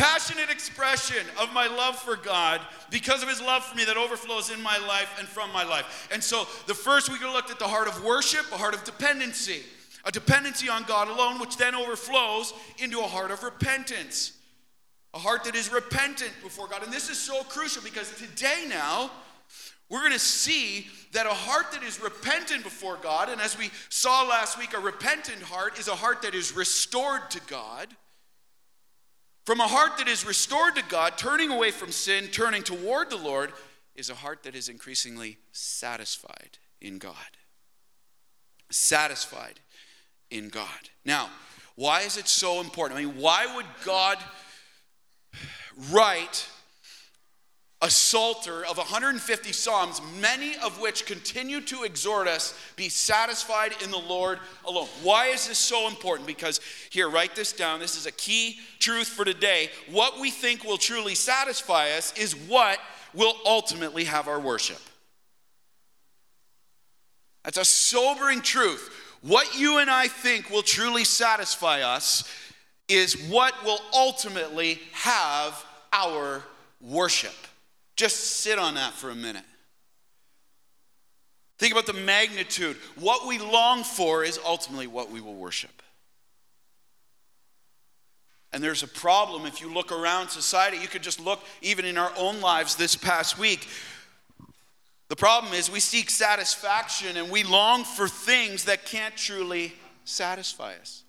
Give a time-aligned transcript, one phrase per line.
[0.00, 4.48] passionate expression of my love for God because of his love for me that overflows
[4.50, 6.08] in my life and from my life.
[6.10, 8.82] And so the first week we looked at the heart of worship, a heart of
[8.84, 9.60] dependency,
[10.06, 14.32] a dependency on God alone, which then overflows into a heart of repentance.
[15.12, 16.82] A heart that is repentant before God.
[16.82, 19.10] And this is so crucial because today now,
[19.90, 23.70] we're going to see that a heart that is repentant before God, and as we
[23.90, 27.88] saw last week, a repentant heart is a heart that is restored to God.
[29.50, 33.16] From a heart that is restored to God, turning away from sin, turning toward the
[33.16, 33.52] Lord,
[33.96, 37.16] is a heart that is increasingly satisfied in God.
[38.70, 39.58] Satisfied
[40.30, 40.68] in God.
[41.04, 41.30] Now,
[41.74, 43.00] why is it so important?
[43.00, 44.18] I mean, why would God
[45.90, 46.48] write
[47.82, 53.90] a psalter of 150 psalms, many of which continue to exhort us be satisfied in
[53.90, 54.88] the Lord alone.
[55.02, 56.26] Why is this so important?
[56.26, 57.80] Because here, write this down.
[57.80, 59.70] This is a key truth for today.
[59.90, 62.78] What we think will truly satisfy us is what
[63.14, 64.80] will ultimately have our worship.
[67.44, 68.90] That's a sobering truth.
[69.22, 72.30] What you and I think will truly satisfy us
[72.88, 76.42] is what will ultimately have our
[76.82, 77.34] worship.
[78.00, 79.44] Just sit on that for a minute.
[81.58, 82.78] Think about the magnitude.
[82.98, 85.82] What we long for is ultimately what we will worship.
[88.54, 90.78] And there's a problem if you look around society.
[90.78, 93.68] You could just look even in our own lives this past week.
[95.08, 99.74] The problem is we seek satisfaction and we long for things that can't truly
[100.06, 101.02] satisfy us.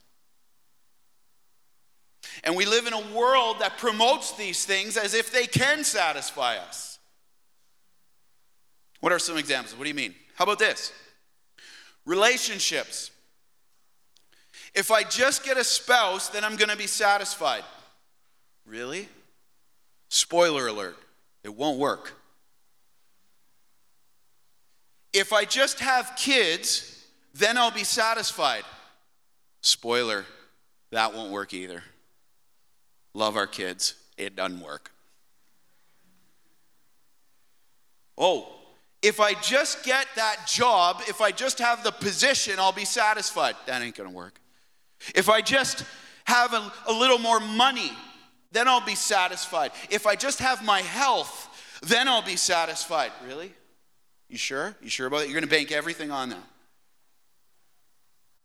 [2.44, 6.58] And we live in a world that promotes these things as if they can satisfy
[6.58, 7.00] us.
[9.00, 9.76] What are some examples?
[9.76, 10.16] What do you mean?
[10.36, 10.92] How about this?
[12.06, 13.12] Relationships.
[14.74, 17.64] If I just get a spouse, then I'm going to be satisfied.
[18.66, 19.08] Really?
[20.10, 20.98] Spoiler alert,
[21.44, 22.14] it won't work.
[25.14, 28.64] If I just have kids, then I'll be satisfied.
[29.62, 30.26] Spoiler,
[30.92, 31.84] that won't work either
[33.14, 33.96] love our kids.
[34.18, 34.92] It doesn't work.
[38.18, 38.48] Oh,
[39.02, 43.56] if I just get that job, if I just have the position, I'll be satisfied.
[43.66, 44.40] That ain't gonna work.
[45.16, 45.84] If I just
[46.26, 47.92] have a, a little more money,
[48.52, 49.72] then I'll be satisfied.
[49.90, 51.48] If I just have my health,
[51.82, 53.12] then I'll be satisfied.
[53.26, 53.52] Really?
[54.30, 54.76] You sure?
[54.82, 55.30] You sure about it?
[55.30, 56.44] You're gonna bank everything on that.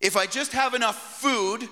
[0.01, 1.69] If I just have enough food,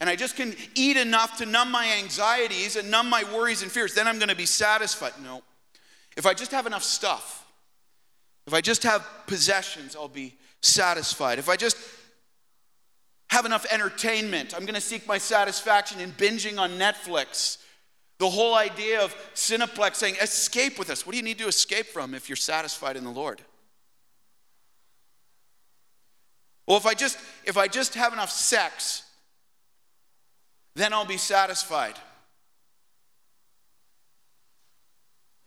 [0.00, 3.70] and I just can eat enough to numb my anxieties and numb my worries and
[3.70, 5.12] fears, then I'm going to be satisfied.
[5.22, 5.42] No.
[6.16, 7.46] If I just have enough stuff,
[8.46, 11.38] if I just have possessions, I'll be satisfied.
[11.38, 11.76] If I just
[13.28, 17.58] have enough entertainment, I'm going to seek my satisfaction in binging on Netflix.
[18.18, 21.06] The whole idea of Cineplex saying, escape with us.
[21.06, 23.40] What do you need to escape from if you're satisfied in the Lord?
[26.66, 29.02] Well, if I just if I just have enough sex,
[30.80, 31.94] then I'll be satisfied.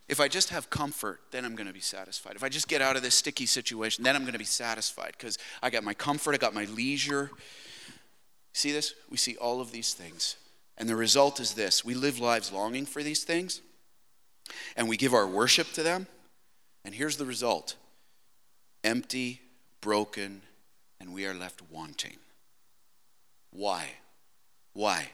[0.10, 2.36] If I just have comfort, then I'm going to be satisfied.
[2.36, 5.14] If I just get out of this sticky situation, then I'm going to be satisfied
[5.18, 7.32] because I got my comfort, I got my leisure.
[8.54, 8.94] See this?
[9.10, 10.36] We see all of these things.
[10.78, 13.62] And the result is this we live lives longing for these things,
[14.76, 16.08] and we give our worship to them.
[16.86, 17.76] And here's the result
[18.84, 19.42] empty,
[19.82, 20.42] broken,
[21.00, 22.18] and we are left wanting.
[23.52, 23.88] Why?
[24.74, 25.10] Why?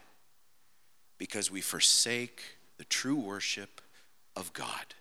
[1.19, 2.41] Because we forsake
[2.77, 3.81] the true worship
[4.35, 4.95] of God,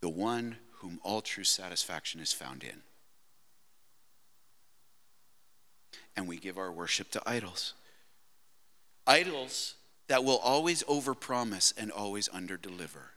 [0.00, 2.80] the one whom all true satisfaction is found in.
[6.16, 7.74] And we give our worship to idols.
[9.06, 9.74] Idols
[10.06, 13.10] that will always overpromise and always underdeliver.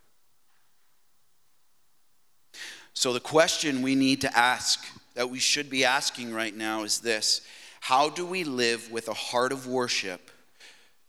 [2.93, 6.99] So, the question we need to ask, that we should be asking right now, is
[6.99, 7.41] this
[7.79, 10.29] how do we live with a heart of worship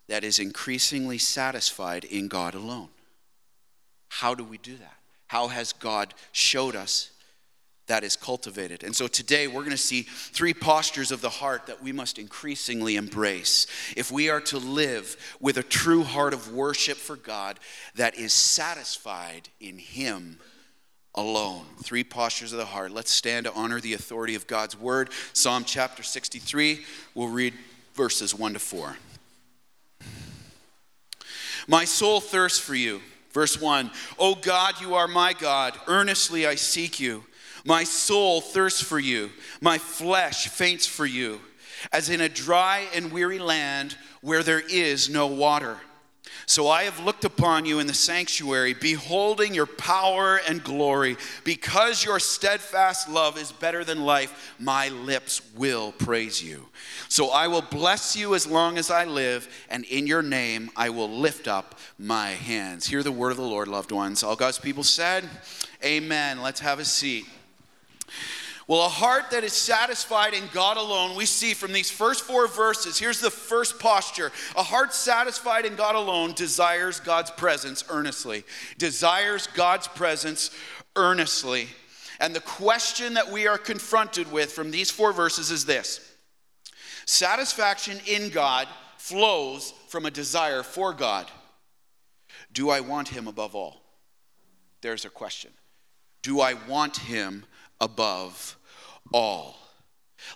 [0.09, 2.89] that is increasingly satisfied in God alone?
[4.09, 4.97] How do we do that?
[5.29, 7.11] How has God showed us
[7.87, 8.83] that is cultivated?
[8.85, 12.19] And so today we're going to see three postures of the heart that we must
[12.19, 13.67] increasingly embrace
[13.97, 17.59] if we are to live with a true heart of worship for God
[17.95, 20.39] that is satisfied in Him
[21.15, 21.65] alone.
[21.83, 22.91] Three postures of the heart.
[22.91, 25.11] Let's stand to honor the authority of God's word.
[25.33, 26.85] Psalm chapter 63,
[27.15, 27.55] we'll read
[27.95, 28.97] verses 1 to 4.
[31.69, 33.01] My soul thirsts for you.
[33.33, 35.79] Verse 1 O God, you are my God.
[35.87, 37.25] Earnestly I seek you.
[37.65, 39.31] My soul thirsts for you.
[39.61, 41.41] My flesh faints for you,
[41.93, 45.79] as in a dry and weary land where there is no water.
[46.47, 51.17] So I have looked upon you in the sanctuary, beholding your power and glory.
[51.45, 56.69] Because your steadfast love is better than life, my lips will praise you.
[57.09, 60.91] So I will bless you as long as I live, and in your name I
[60.91, 62.87] will lift up my hands.
[62.87, 64.23] Hear the word of the Lord, loved ones.
[64.23, 65.29] All God's people said,
[65.85, 66.43] Amen.
[66.43, 67.27] Let's have a seat.
[68.73, 72.49] Well, a heart that is satisfied in God alone, we see from these first four
[72.49, 72.99] verses.
[72.99, 78.45] Here's the first posture a heart satisfied in God alone desires God's presence earnestly.
[78.79, 80.53] Desires God's presence
[80.97, 81.69] earnestly.
[82.19, 86.01] And the question that we are confronted with from these four verses is this
[87.05, 91.31] Satisfaction in God flows from a desire for God.
[92.55, 93.83] Do I want Him above all?
[94.81, 95.51] There's a question.
[96.23, 97.45] Do I want Him
[97.79, 98.57] above
[99.13, 99.57] all.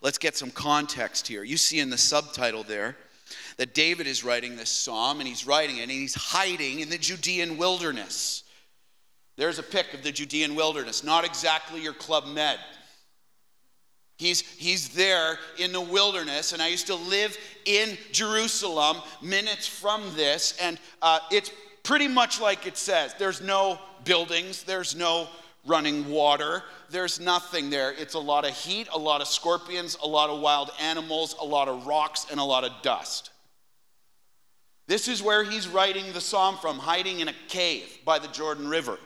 [0.03, 1.45] Let's get some context here.
[1.45, 2.97] You see in the subtitle there
[3.57, 6.99] that David is writing this psalm, and he's writing it, and he's hiding in the
[6.99, 8.45] Judean wilderness.
[9.37, 12.59] There's a pic of the Judean wilderness, not exactly your Club Med.
[14.19, 17.37] He's, he's there in the wilderness, and I used to live
[17.67, 21.51] in Jerusalem, minutes from this, and uh, it's
[21.83, 23.15] pretty much like it says.
[23.19, 25.29] There's no buildings, there's no
[25.67, 26.63] running water.
[26.91, 27.93] There's nothing there.
[27.93, 31.45] It's a lot of heat, a lot of scorpions, a lot of wild animals, a
[31.45, 33.31] lot of rocks, and a lot of dust.
[34.87, 38.69] This is where he's writing the psalm from, hiding in a cave by the Jordan
[38.69, 38.99] River.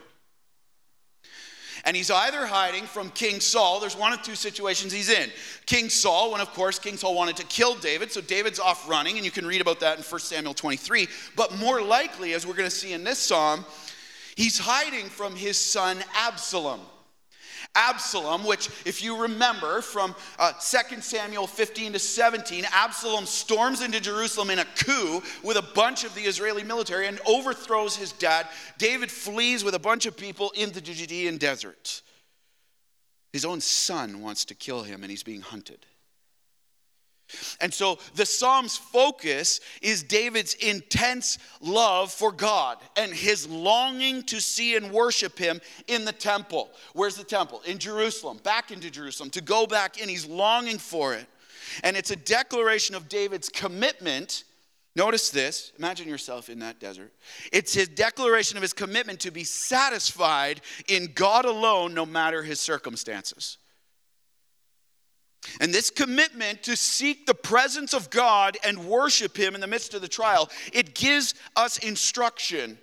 [1.85, 5.31] And he's either hiding from King Saul, there's one of two situations he's in.
[5.65, 9.17] King Saul, when of course King Saul wanted to kill David, so David's off running,
[9.17, 11.09] and you can read about that in 1 Samuel 23.
[11.37, 13.65] But more likely, as we're going to see in this psalm,
[14.37, 16.81] He's hiding from his son Absalom.
[17.75, 24.00] Absalom, which, if you remember from uh, 2 Samuel 15 to 17, Absalom storms into
[24.00, 28.49] Jerusalem in a coup with a bunch of the Israeli military and overthrows his dad.
[28.79, 32.03] David flees with a bunch of people into the Judean desert.
[33.33, 35.87] His own son wants to kill him, and he's being hunted.
[37.61, 44.41] And so the Psalm's focus is David's intense love for God and his longing to
[44.41, 46.71] see and worship him in the temple.
[46.94, 47.62] Where's the temple?
[47.67, 50.09] In Jerusalem, back into Jerusalem, to go back in.
[50.09, 51.27] He's longing for it.
[51.85, 54.44] And it's a declaration of David's commitment.
[54.97, 55.73] Notice this.
[55.79, 57.12] Imagine yourself in that desert.
[57.53, 62.61] It's his declaration of his commitment to be satisfied in God alone, no matter his
[62.61, 63.59] circumstances.
[65.60, 69.94] And this commitment to seek the presence of God and worship Him in the midst
[69.94, 72.78] of the trial, it gives us instruction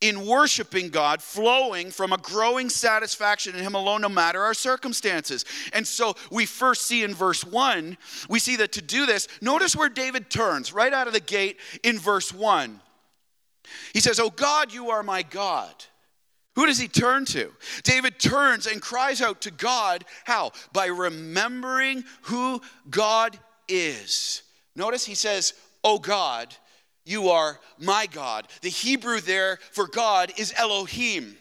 [0.00, 5.44] in worshiping God, flowing from a growing satisfaction in Him alone, no matter our circumstances.
[5.72, 7.96] And so we first see in verse 1,
[8.28, 11.58] we see that to do this, notice where David turns right out of the gate
[11.82, 12.80] in verse 1.
[13.92, 15.74] He says, Oh God, you are my God.
[16.56, 17.52] Who does he turn to?
[17.82, 20.04] David turns and cries out to God.
[20.24, 20.52] How?
[20.72, 23.38] By remembering who God
[23.68, 24.42] is.
[24.74, 25.54] Notice he says,
[25.84, 26.54] Oh God,
[27.04, 28.48] you are my God.
[28.62, 31.36] The Hebrew there for God is Elohim.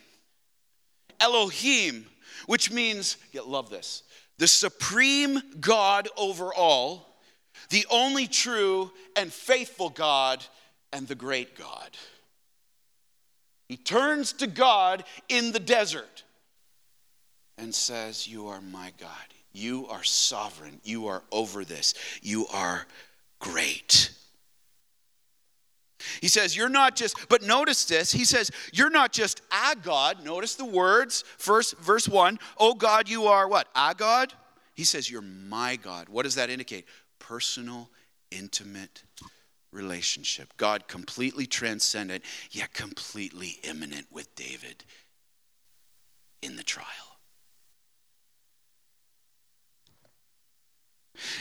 [1.19, 2.05] Elohim,
[2.45, 4.03] which means, you love this,
[4.37, 7.21] the supreme God over all,
[7.69, 10.43] the only true and faithful God,
[10.91, 11.97] and the great God.
[13.67, 16.23] He turns to God in the desert
[17.57, 19.09] and says, You are my God.
[19.53, 20.81] You are sovereign.
[20.83, 21.93] You are over this.
[22.21, 22.85] You are
[23.39, 24.11] great.
[26.21, 28.11] He says, You're not just, but notice this.
[28.11, 30.23] He says, You're not just a God.
[30.23, 32.37] Notice the words, first, verse 1.
[32.59, 33.67] Oh God, you are what?
[33.75, 34.33] A God?
[34.75, 36.09] He says, You're my God.
[36.09, 36.85] What does that indicate?
[37.17, 37.89] Personal,
[38.29, 39.03] intimate
[39.75, 40.53] relationship.
[40.57, 44.83] God completely transcendent, yet completely immanent with David
[46.41, 46.85] in the trial.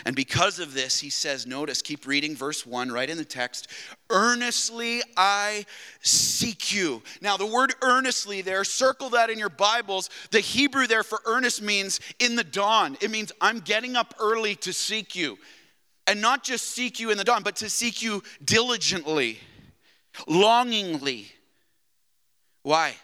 [0.05, 3.69] And because of this, he says, notice, keep reading verse 1 right in the text.
[4.09, 5.67] Earnestly I
[6.01, 7.03] seek you.
[7.21, 10.11] Now, the word earnestly there, circle that in your Bibles.
[10.31, 12.97] The Hebrew there for earnest means in the dawn.
[13.01, 15.39] It means I'm getting up early to seek you
[16.07, 19.39] and not just seek you in the dawn, but to seek you diligently,
[20.27, 21.27] longingly.
[22.63, 22.95] Why?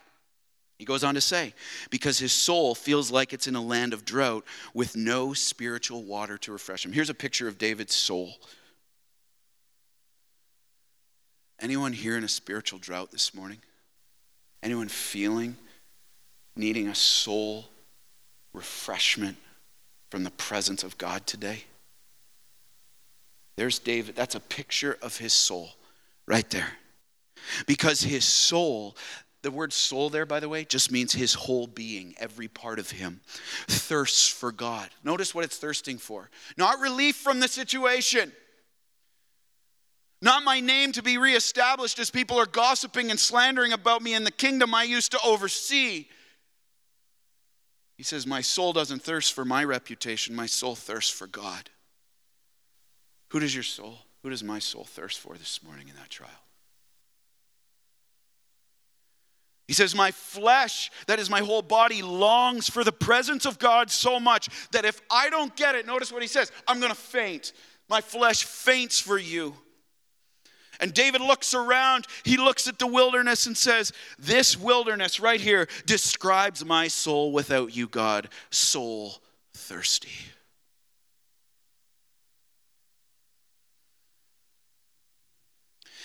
[0.79, 1.53] He goes on to say,
[1.91, 6.39] because his soul feels like it's in a land of drought with no spiritual water
[6.39, 6.93] to refresh him.
[6.93, 8.33] Here's a picture of David's soul.
[11.61, 13.59] Anyone here in a spiritual drought this morning?
[14.63, 15.57] Anyone feeling
[16.57, 17.67] needing a soul
[18.55, 19.37] refreshment
[20.11, 21.65] from the presence of God today?
[23.57, 24.17] There's David.
[24.17, 25.71] That's a picture of his soul
[26.27, 26.73] right there.
[27.67, 28.97] because his soul,
[29.43, 32.91] the word soul there, by the way, just means his whole being, every part of
[32.91, 33.21] him,
[33.67, 34.91] thirsts for God.
[35.05, 38.33] Notice what it's thirsting for not relief from the situation.
[40.23, 44.25] Not my name to be reestablished as people are gossiping and slandering about me in
[44.25, 46.09] the kingdom I used to oversee.
[47.97, 51.71] He says, My soul doesn't thirst for my reputation, my soul thirsts for God.
[53.31, 56.31] Who does your soul, who does my soul thirst for this morning in that trial?
[59.71, 63.89] He says, My flesh, that is my whole body, longs for the presence of God
[63.89, 66.99] so much that if I don't get it, notice what he says, I'm going to
[66.99, 67.53] faint.
[67.89, 69.55] My flesh faints for you.
[70.81, 75.69] And David looks around, he looks at the wilderness and says, This wilderness right here
[75.87, 79.15] describes my soul without you, God, soul
[79.55, 80.11] thirsty.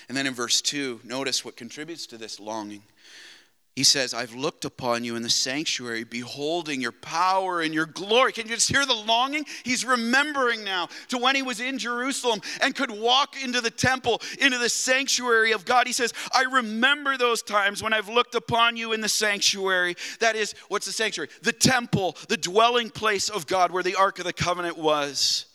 [0.08, 2.84] And then in verse 2, notice what contributes to this longing.
[3.76, 8.32] He says, I've looked upon you in the sanctuary, beholding your power and your glory.
[8.32, 9.46] Can you just hear the longing?
[9.66, 14.22] He's remembering now to when he was in Jerusalem and could walk into the temple,
[14.40, 15.88] into the sanctuary of God.
[15.88, 19.98] He says, I remember those times when I've looked upon you in the sanctuary.
[20.22, 21.30] That is, what's the sanctuary?
[21.42, 25.48] The temple, the dwelling place of God where the Ark of the Covenant was.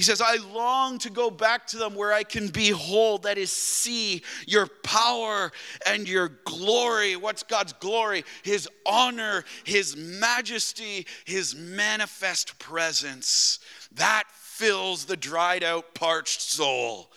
[0.00, 3.52] He says, I long to go back to them where I can behold, that is,
[3.52, 5.52] see your power
[5.84, 7.16] and your glory.
[7.16, 8.24] What's God's glory?
[8.42, 13.58] His honor, His majesty, His manifest presence.
[13.92, 17.12] That fills the dried out, parched soul.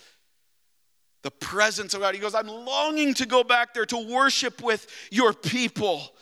[1.22, 2.14] The presence of God.
[2.14, 6.13] He goes, I'm longing to go back there to worship with your people.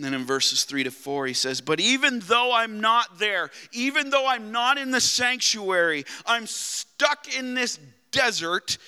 [0.00, 3.50] And then in verses 3 to 4, he says, But even though I'm not there,
[3.70, 7.78] even though I'm not in the sanctuary, I'm stuck in this
[8.10, 8.78] desert.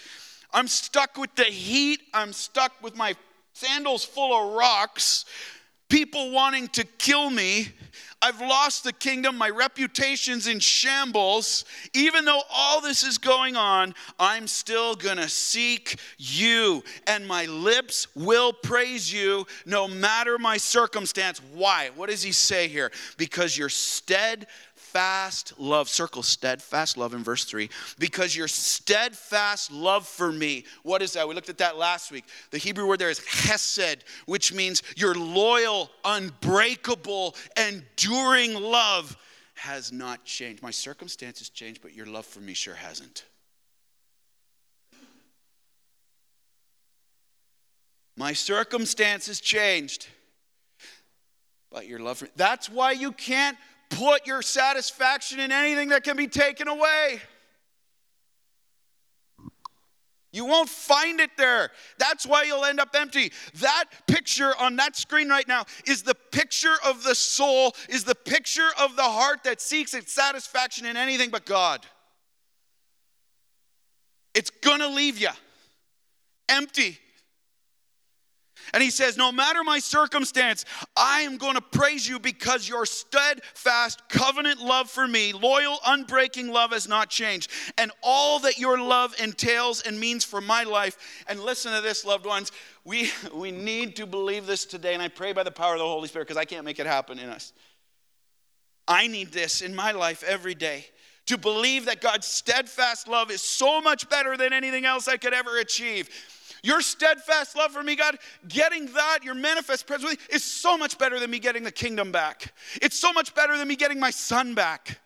[0.54, 2.00] I'm stuck with the heat.
[2.14, 3.14] I'm stuck with my
[3.52, 5.26] sandals full of rocks,
[5.90, 7.68] people wanting to kill me.
[8.22, 9.36] I've lost the kingdom.
[9.36, 11.64] My reputation's in shambles.
[11.92, 17.46] Even though all this is going on, I'm still going to seek you, and my
[17.46, 21.40] lips will praise you no matter my circumstance.
[21.52, 21.90] Why?
[21.96, 22.92] What does he say here?
[23.16, 24.46] Because you're steadfast
[24.92, 30.66] steadfast love, circle steadfast love in verse 3, because your steadfast love for me.
[30.82, 31.26] What is that?
[31.26, 32.24] We looked at that last week.
[32.50, 39.16] The Hebrew word there is hesed, which means your loyal, unbreakable, enduring love
[39.54, 40.62] has not changed.
[40.62, 43.24] My circumstances changed, but your love for me sure hasn't.
[48.14, 50.06] My circumstances changed,
[51.70, 52.30] but your love for me.
[52.36, 53.56] That's why you can't
[53.96, 57.20] put your satisfaction in anything that can be taken away.
[60.32, 61.70] You won't find it there.
[61.98, 63.32] That's why you'll end up empty.
[63.60, 68.14] That picture on that screen right now is the picture of the soul, is the
[68.14, 71.84] picture of the heart that seeks its satisfaction in anything but God.
[74.34, 75.28] It's gonna leave you
[76.48, 76.98] empty.
[78.72, 80.64] And he says, No matter my circumstance,
[80.96, 86.50] I am going to praise you because your steadfast covenant love for me, loyal, unbreaking
[86.50, 87.50] love has not changed.
[87.76, 91.24] And all that your love entails and means for my life.
[91.28, 92.50] And listen to this, loved ones.
[92.84, 94.94] We, we need to believe this today.
[94.94, 96.86] And I pray by the power of the Holy Spirit because I can't make it
[96.86, 97.52] happen in us.
[98.88, 100.86] I need this in my life every day
[101.26, 105.32] to believe that God's steadfast love is so much better than anything else I could
[105.32, 106.08] ever achieve.
[106.62, 108.16] Your steadfast love for me, God,
[108.46, 112.54] getting that, your manifest presence is so much better than me getting the kingdom back.
[112.80, 115.00] It's so much better than me getting my son back.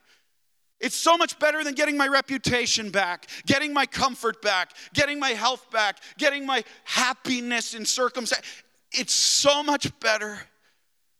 [0.78, 5.30] It's so much better than getting my reputation back, getting my comfort back, getting my
[5.30, 8.44] health back, getting my happiness in circumstance.
[8.92, 10.38] It's so much better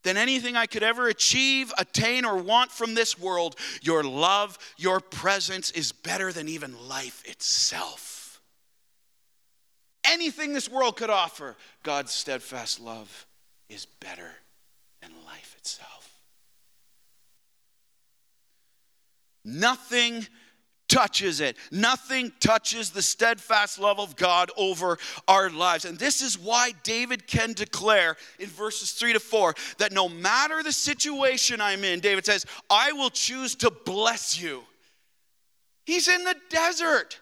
[0.03, 3.57] than anything I could ever achieve, attain, or want from this world.
[3.81, 8.16] Your love, your presence is better than even life itself
[10.09, 13.27] anything this world could offer, God's steadfast love
[13.69, 14.31] is better
[15.01, 16.21] than life itself.
[19.45, 20.27] Nothing
[20.89, 21.57] touches it.
[21.71, 25.85] Nothing touches the steadfast love of God over our lives.
[25.85, 30.63] And this is why David can declare in verses 3 to 4 that no matter
[30.63, 34.63] the situation I'm in, David says, I will choose to bless you.
[35.85, 37.21] He's in the desert.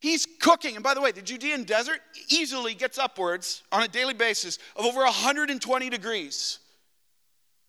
[0.00, 0.76] He's cooking.
[0.76, 4.84] And by the way, the Judean desert easily gets upwards on a daily basis of
[4.84, 6.60] over 120 degrees.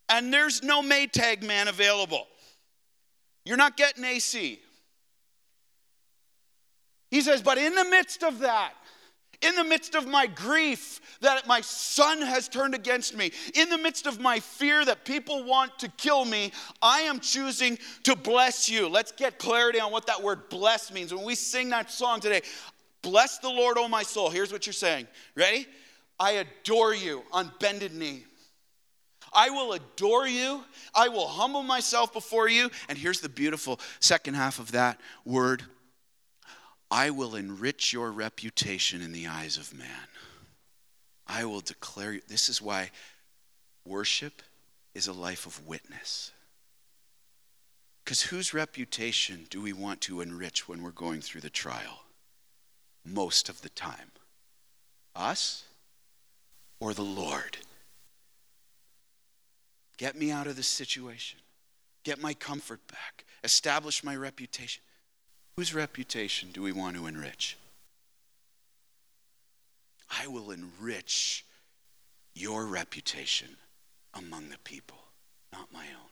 [0.09, 2.27] And there's no Maytag man available.
[3.45, 4.59] You're not getting AC.
[7.09, 8.73] He says, but in the midst of that,
[9.41, 13.77] In the midst of my grief that my son has turned against me, in the
[13.77, 18.69] midst of my fear that people want to kill me, I am choosing to bless
[18.69, 18.89] you.
[18.89, 21.13] Let's get clarity on what that word bless means.
[21.13, 22.41] When we sing that song today,
[23.01, 25.07] bless the Lord, O my soul, here's what you're saying.
[25.35, 25.67] Ready?
[26.19, 28.25] I adore you on bended knee.
[29.31, 30.63] I will adore you.
[30.93, 32.69] I will humble myself before you.
[32.89, 35.63] And here's the beautiful second half of that word
[36.91, 40.07] I will enrich your reputation in the eyes of man.
[41.27, 42.21] I will declare you.
[42.27, 42.89] This is why
[43.85, 44.41] worship
[44.95, 46.31] is a life of witness.
[48.03, 52.05] Because whose reputation do we want to enrich when we're going through the trial?
[53.05, 54.11] Most of the time.
[55.15, 55.65] Us
[56.79, 57.57] or the Lord?
[59.97, 61.39] Get me out of this situation.
[62.03, 63.25] Get my comfort back.
[63.43, 64.81] Establish my reputation.
[65.59, 67.57] Whose reputation do we want to enrich?
[70.09, 71.43] I will enrich
[72.33, 73.57] your reputation
[74.13, 74.99] among the people,
[75.51, 76.11] not my own,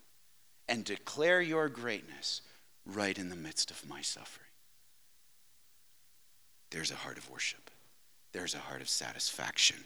[0.68, 2.42] and declare your greatness
[2.84, 4.50] right in the midst of my suffering.
[6.68, 7.70] There's a heart of worship,
[8.32, 9.78] there's a heart of satisfaction.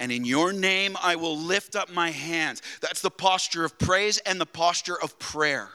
[0.00, 2.60] And in your name I will lift up my hands.
[2.80, 5.70] That's the posture of praise and the posture of prayer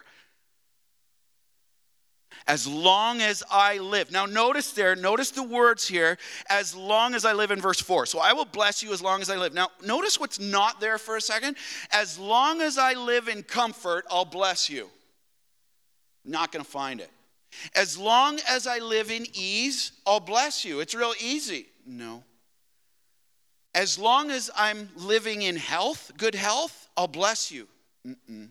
[2.48, 4.12] as long as I live.
[4.12, 6.18] Now, notice there, notice the words here,
[6.50, 8.06] as long as I live in verse 4.
[8.06, 9.54] So I will bless you as long as I live.
[9.54, 11.58] Now, notice what's not there for a second.
[11.92, 14.90] As long as I live in comfort, I'll bless you.
[16.26, 17.12] Not going to find it.
[17.76, 20.80] As long as I live in ease, I'll bless you.
[20.80, 21.68] It's real easy.
[21.86, 22.24] No.
[23.76, 27.68] As long as I'm living in health, good health, I'll bless you.
[28.08, 28.50] Mm-mm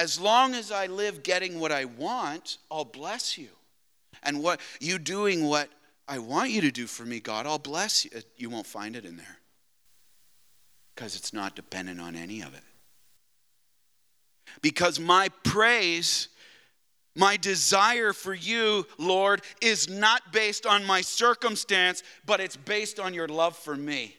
[0.00, 3.50] as long as I live getting what I want, I'll bless you.
[4.22, 5.68] And what you doing what
[6.08, 8.10] I want you to do for me, God, I'll bless you.
[8.16, 9.36] Uh, you won't find it in there
[10.94, 12.62] because it's not dependent on any of it.
[14.62, 16.28] Because my praise,
[17.14, 23.12] my desire for you, Lord, is not based on my circumstance, but it's based on
[23.12, 24.16] your love for me.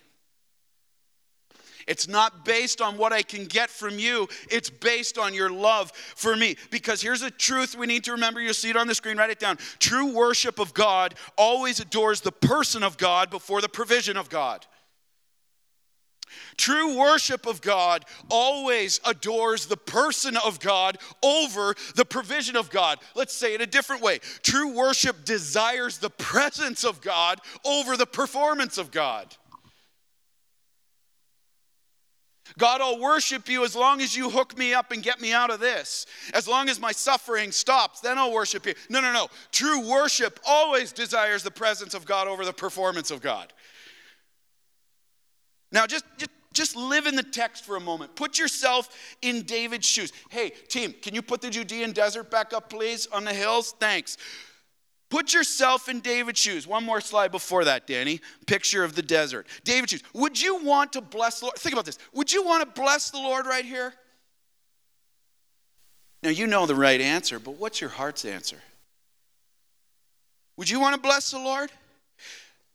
[1.87, 5.91] It's not based on what I can get from you, it's based on your love
[5.91, 6.55] for me.
[6.69, 8.41] Because here's a truth we need to remember.
[8.41, 9.57] You'll see it on the screen, write it down.
[9.79, 14.65] True worship of God always adores the person of God before the provision of God.
[16.57, 22.99] True worship of God always adores the person of God over the provision of God.
[23.15, 24.19] Let's say it a different way.
[24.43, 29.35] True worship desires the presence of God over the performance of God.
[32.61, 35.49] God, I'll worship you as long as you hook me up and get me out
[35.49, 36.05] of this.
[36.31, 38.75] As long as my suffering stops, then I'll worship you.
[38.87, 39.29] No, no, no.
[39.51, 43.51] True worship always desires the presence of God over the performance of God.
[45.71, 48.15] Now, just, just, just live in the text for a moment.
[48.15, 50.13] Put yourself in David's shoes.
[50.29, 53.73] Hey, team, can you put the Judean desert back up, please, on the hills?
[53.79, 54.17] Thanks.
[55.11, 56.65] Put yourself in David's shoes.
[56.65, 58.21] One more slide before that, Danny.
[58.47, 59.45] Picture of the desert.
[59.65, 60.03] David's shoes.
[60.13, 61.57] Would you want to bless the Lord?
[61.57, 61.99] Think about this.
[62.13, 63.93] Would you want to bless the Lord right here?
[66.23, 68.55] Now, you know the right answer, but what's your heart's answer?
[70.55, 71.71] Would you want to bless the Lord?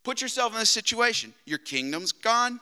[0.05, 1.33] Put yourself in this situation.
[1.47, 2.61] Your kingdom's gone,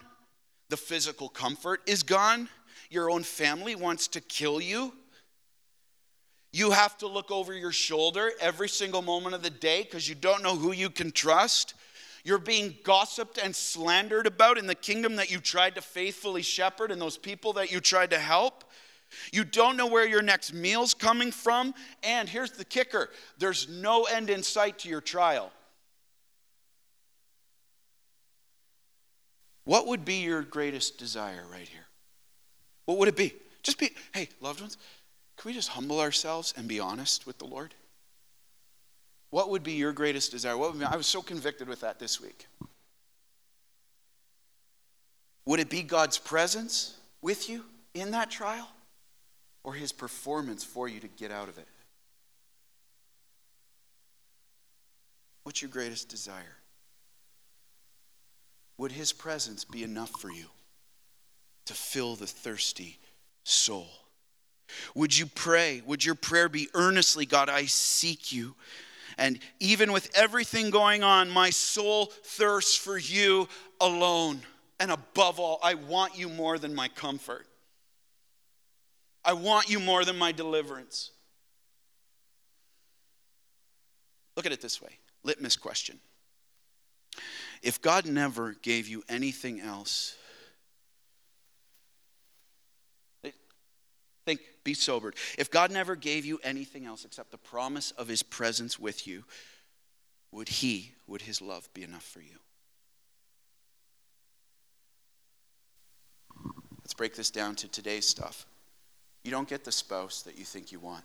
[0.69, 2.47] the physical comfort is gone,
[2.89, 4.93] your own family wants to kill you.
[6.55, 10.15] You have to look over your shoulder every single moment of the day because you
[10.15, 11.73] don't know who you can trust.
[12.23, 16.91] You're being gossiped and slandered about in the kingdom that you tried to faithfully shepherd
[16.91, 18.63] and those people that you tried to help.
[19.33, 21.73] You don't know where your next meal's coming from.
[22.03, 25.51] And here's the kicker there's no end in sight to your trial.
[29.65, 31.87] What would be your greatest desire right here?
[32.85, 33.33] What would it be?
[33.61, 34.77] Just be, hey, loved ones,
[35.37, 37.73] can we just humble ourselves and be honest with the Lord?
[39.29, 40.57] What would be your greatest desire?
[40.57, 42.47] What would be, I was so convicted with that this week.
[45.45, 48.67] Would it be God's presence with you in that trial
[49.63, 51.67] or his performance for you to get out of it?
[55.43, 56.57] What's your greatest desire?
[58.77, 60.45] Would his presence be enough for you
[61.65, 62.97] to fill the thirsty
[63.43, 63.87] soul?
[64.93, 65.81] Would you pray?
[65.85, 68.55] Would your prayer be earnestly, God, I seek you?
[69.17, 73.47] And even with everything going on, my soul thirsts for you
[73.79, 74.41] alone.
[74.79, 77.47] And above all, I want you more than my comfort.
[79.23, 81.11] I want you more than my deliverance.
[84.35, 85.99] Look at it this way litmus question.
[87.63, 90.15] If God never gave you anything else,
[94.25, 95.15] think, be sobered.
[95.37, 99.23] If God never gave you anything else except the promise of his presence with you,
[100.31, 102.37] would he, would his love be enough for you?
[106.83, 108.45] Let's break this down to today's stuff.
[109.23, 111.03] You don't get the spouse that you think you want.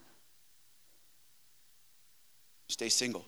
[2.69, 3.25] Stay single.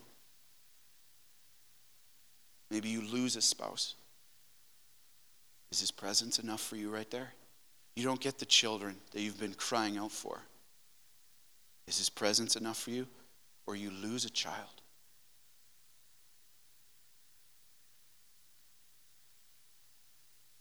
[2.70, 3.94] Maybe you lose a spouse.
[5.70, 7.33] Is his presence enough for you right there?
[7.94, 10.40] You don't get the children that you've been crying out for.
[11.87, 13.07] Is his presence enough for you?
[13.66, 14.83] Or you lose a child?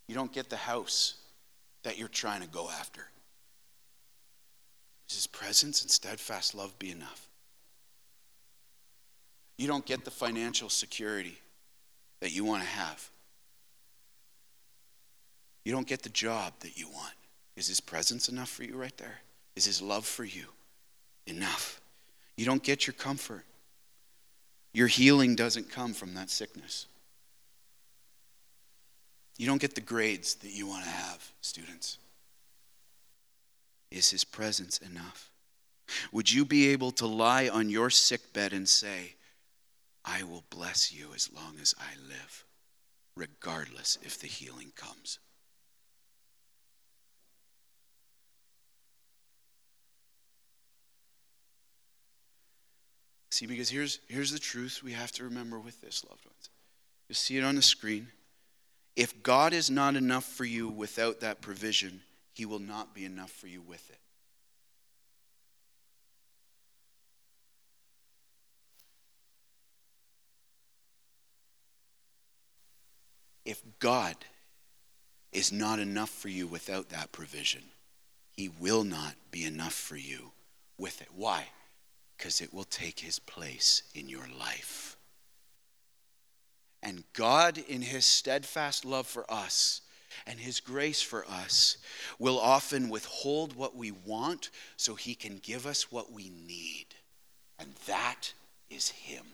[0.07, 1.15] You don't get the house
[1.83, 3.07] that you're trying to go after.
[5.09, 7.27] Is his presence and steadfast love be enough?
[9.57, 11.37] You don't get the financial security
[12.19, 13.09] that you want to have.
[15.63, 17.13] You don't get the job that you want.
[17.61, 19.19] Is his presence enough for you right there?
[19.55, 20.45] Is his love for you
[21.27, 21.79] enough?
[22.35, 23.45] You don't get your comfort.
[24.73, 26.87] Your healing doesn't come from that sickness.
[29.37, 31.99] You don't get the grades that you want to have, students.
[33.91, 35.29] Is his presence enough?
[36.11, 39.13] Would you be able to lie on your sick bed and say,
[40.03, 42.43] I will bless you as long as I live,
[43.15, 45.19] regardless if the healing comes?
[53.41, 56.51] See, because here's, here's the truth we have to remember with this, loved ones.
[57.09, 58.09] You see it on the screen.
[58.95, 62.01] If God is not enough for you without that provision,
[62.33, 63.97] He will not be enough for you with it.
[73.43, 74.17] If God
[75.31, 77.63] is not enough for you without that provision,
[78.37, 80.29] He will not be enough for you
[80.77, 81.07] with it.
[81.15, 81.45] Why?
[82.21, 84.95] Because it will take his place in your life.
[86.83, 89.81] And God, in his steadfast love for us
[90.27, 91.77] and his grace for us,
[92.19, 96.85] will often withhold what we want so he can give us what we need.
[97.57, 98.33] And that
[98.69, 99.25] is him.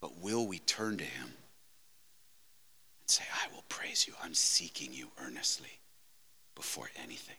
[0.00, 1.34] But will we turn to him and
[3.06, 4.14] say, I will praise you?
[4.20, 5.78] I'm seeking you earnestly
[6.56, 7.36] before anything.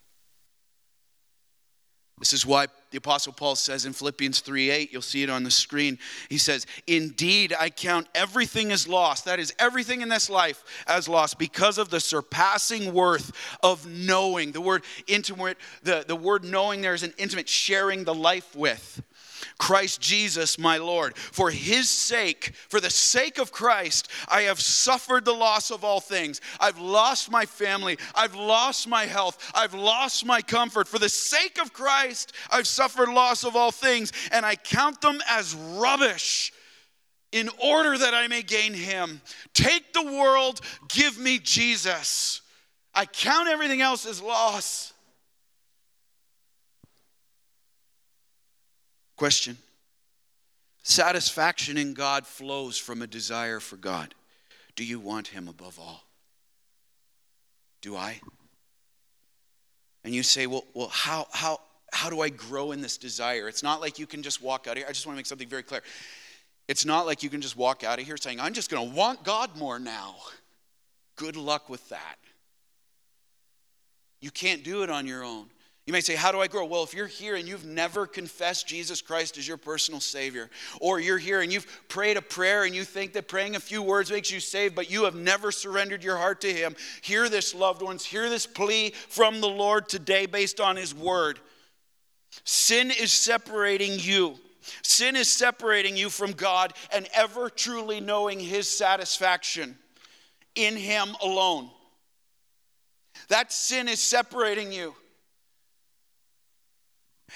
[2.20, 5.42] This is why the Apostle Paul says in Philippians 3 8, you'll see it on
[5.42, 5.98] the screen.
[6.28, 9.24] He says, Indeed, I count everything as lost.
[9.24, 13.32] That is, everything in this life as lost because of the surpassing worth
[13.64, 14.52] of knowing.
[14.52, 19.02] The word intimate, the, the word knowing there is an intimate sharing the life with.
[19.58, 21.16] Christ Jesus, my Lord.
[21.16, 26.00] For his sake, for the sake of Christ, I have suffered the loss of all
[26.00, 26.40] things.
[26.60, 27.98] I've lost my family.
[28.14, 29.52] I've lost my health.
[29.54, 30.88] I've lost my comfort.
[30.88, 35.20] For the sake of Christ, I've suffered loss of all things, and I count them
[35.28, 36.52] as rubbish
[37.34, 39.20] in order that I may gain him.
[39.52, 42.40] Take the world, give me Jesus.
[42.94, 44.93] I count everything else as loss.
[49.16, 49.56] Question
[50.82, 54.14] Satisfaction in God flows from a desire for God.
[54.76, 56.04] Do you want Him above all?
[57.80, 58.20] Do I?
[60.04, 61.60] And you say, well, well how, how,
[61.92, 63.48] how do I grow in this desire?
[63.48, 64.86] It's not like you can just walk out of here.
[64.86, 65.82] I just want to make something very clear.
[66.68, 68.94] It's not like you can just walk out of here saying, I'm just going to
[68.94, 70.16] want God more now.
[71.16, 72.16] Good luck with that.
[74.20, 75.46] You can't do it on your own.
[75.86, 76.64] You may say, How do I grow?
[76.64, 80.48] Well, if you're here and you've never confessed Jesus Christ as your personal Savior,
[80.80, 83.82] or you're here and you've prayed a prayer and you think that praying a few
[83.82, 87.54] words makes you saved, but you have never surrendered your heart to Him, hear this,
[87.54, 88.04] loved ones.
[88.04, 91.38] Hear this plea from the Lord today based on His Word.
[92.44, 94.36] Sin is separating you.
[94.82, 99.76] Sin is separating you from God and ever truly knowing His satisfaction
[100.54, 101.68] in Him alone.
[103.28, 104.94] That sin is separating you.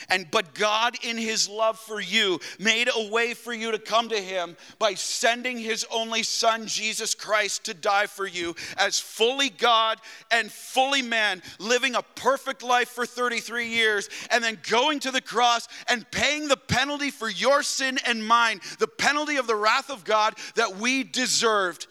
[0.09, 4.09] And but God in his love for you made a way for you to come
[4.09, 9.51] to him by sending his only son Jesus Christ to die for you as fully
[9.51, 9.99] God
[10.31, 15.21] and fully man, living a perfect life for 33 years and then going to the
[15.21, 19.91] cross and paying the penalty for your sin and mine, the penalty of the wrath
[19.91, 21.87] of God that we deserved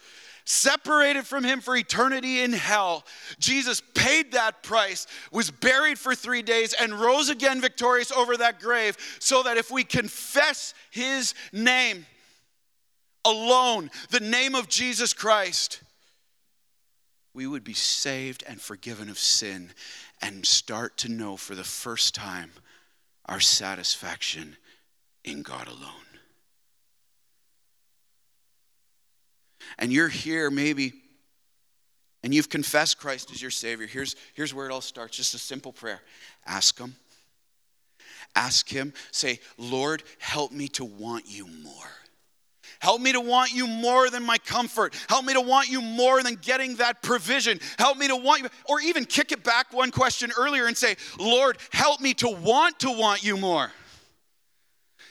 [0.48, 3.04] separated from him for eternity in hell.
[3.38, 8.58] Jesus paid that price, was buried for three days, and rose again victorious over that
[8.58, 12.06] grave, so that if we confess his name
[13.26, 15.82] alone, the name of Jesus Christ,
[17.34, 19.70] we would be saved and forgiven of sin
[20.22, 22.52] and start to know for the first time
[23.26, 24.56] our satisfaction
[25.24, 26.07] in God alone.
[29.78, 30.92] And you're here maybe
[32.22, 33.86] and you've confessed Christ as your Savior.
[33.86, 36.00] Here's, here's where it all starts just a simple prayer.
[36.46, 36.96] Ask Him.
[38.34, 38.92] Ask Him.
[39.12, 41.72] Say, Lord, help me to want you more.
[42.80, 44.94] Help me to want you more than my comfort.
[45.08, 47.58] Help me to want you more than getting that provision.
[47.78, 50.96] Help me to want you, or even kick it back one question earlier and say,
[51.18, 53.72] Lord, help me to want to want you more.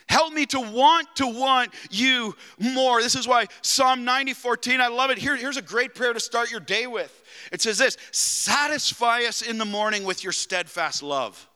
[0.10, 3.02] Help me to want to want you more.
[3.02, 5.18] This is why Psalm 90, 14, I love it.
[5.18, 7.24] Here, here's a great prayer to start your day with.
[7.52, 11.48] It says this Satisfy us in the morning with your steadfast love.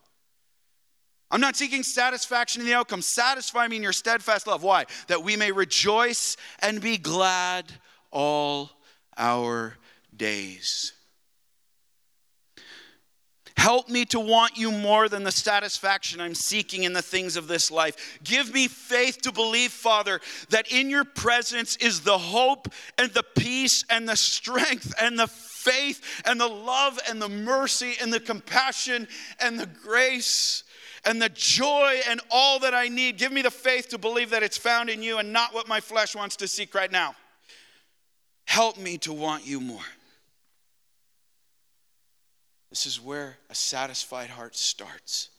[1.31, 3.01] I'm not seeking satisfaction in the outcome.
[3.01, 4.63] Satisfy me in your steadfast love.
[4.63, 4.85] Why?
[5.07, 7.71] That we may rejoice and be glad
[8.11, 8.69] all
[9.17, 9.77] our
[10.15, 10.91] days.
[13.57, 17.47] Help me to want you more than the satisfaction I'm seeking in the things of
[17.47, 18.19] this life.
[18.23, 23.23] Give me faith to believe, Father, that in your presence is the hope and the
[23.23, 28.19] peace and the strength and the faith and the love and the mercy and the
[28.19, 29.07] compassion
[29.39, 30.63] and the grace
[31.05, 33.17] and the joy and all that I need.
[33.17, 35.79] Give me the faith to believe that it's found in you and not what my
[35.79, 37.15] flesh wants to seek right now.
[38.45, 39.81] Help me to want you more.
[42.71, 45.29] This is where a satisfied heart starts.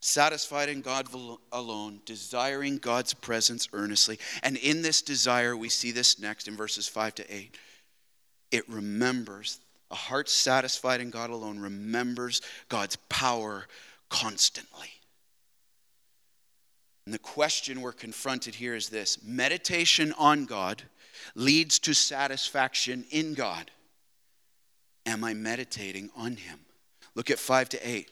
[0.00, 1.08] Satisfied in God
[1.52, 4.18] alone, desiring God's presence earnestly.
[4.42, 7.56] And in this desire, we see this next in verses 5 to 8.
[8.50, 9.60] It remembers,
[9.90, 13.66] a heart satisfied in God alone remembers God's power
[14.08, 14.90] constantly.
[17.06, 20.82] And the question we're confronted here is this meditation on God
[21.34, 23.70] leads to satisfaction in God.
[25.08, 26.58] Am I meditating on Him?
[27.14, 28.10] Look at 5 to 8.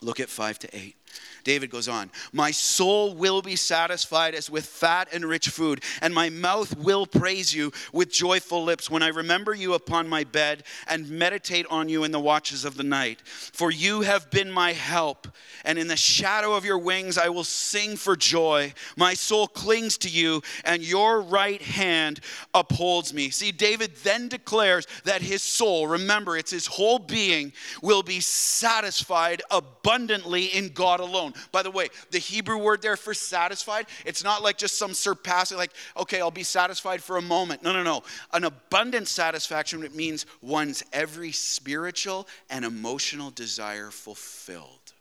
[0.00, 0.96] Look at 5 to 8.
[1.44, 6.14] David goes on, My soul will be satisfied as with fat and rich food, and
[6.14, 10.62] my mouth will praise you with joyful lips when I remember you upon my bed
[10.86, 13.22] and meditate on you in the watches of the night.
[13.24, 15.28] For you have been my help,
[15.64, 18.72] and in the shadow of your wings I will sing for joy.
[18.96, 22.20] My soul clings to you, and your right hand
[22.54, 23.30] upholds me.
[23.30, 29.42] See, David then declares that his soul, remember, it's his whole being, will be satisfied
[29.50, 31.34] abundantly in God alone.
[31.50, 35.58] By the way, the Hebrew word there for satisfied, it's not like just some surpassing,
[35.58, 37.62] like, okay, I'll be satisfied for a moment.
[37.62, 38.02] No, no, no.
[38.32, 44.92] An abundant satisfaction, it means one's every spiritual and emotional desire fulfilled.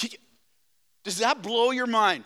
[0.00, 0.08] You,
[1.02, 2.24] does that blow your mind?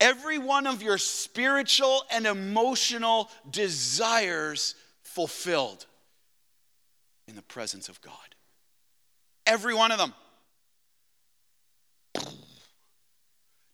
[0.00, 5.86] Every one of your spiritual and emotional desires fulfilled
[7.28, 8.14] in the presence of God.
[9.46, 10.14] Every one of them.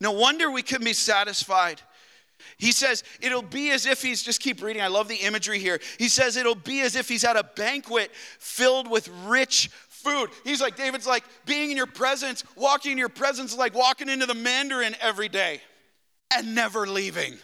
[0.01, 1.81] No wonder we can be satisfied.
[2.59, 5.81] He says, it'll be as if he's, just keep reading, I love the imagery here.
[5.99, 10.29] He says, it'll be as if he's at a banquet filled with rich food.
[10.43, 14.27] He's like, David's like, being in your presence, walking in your presence like walking into
[14.27, 15.63] the Mandarin every day
[16.35, 17.39] and never leaving.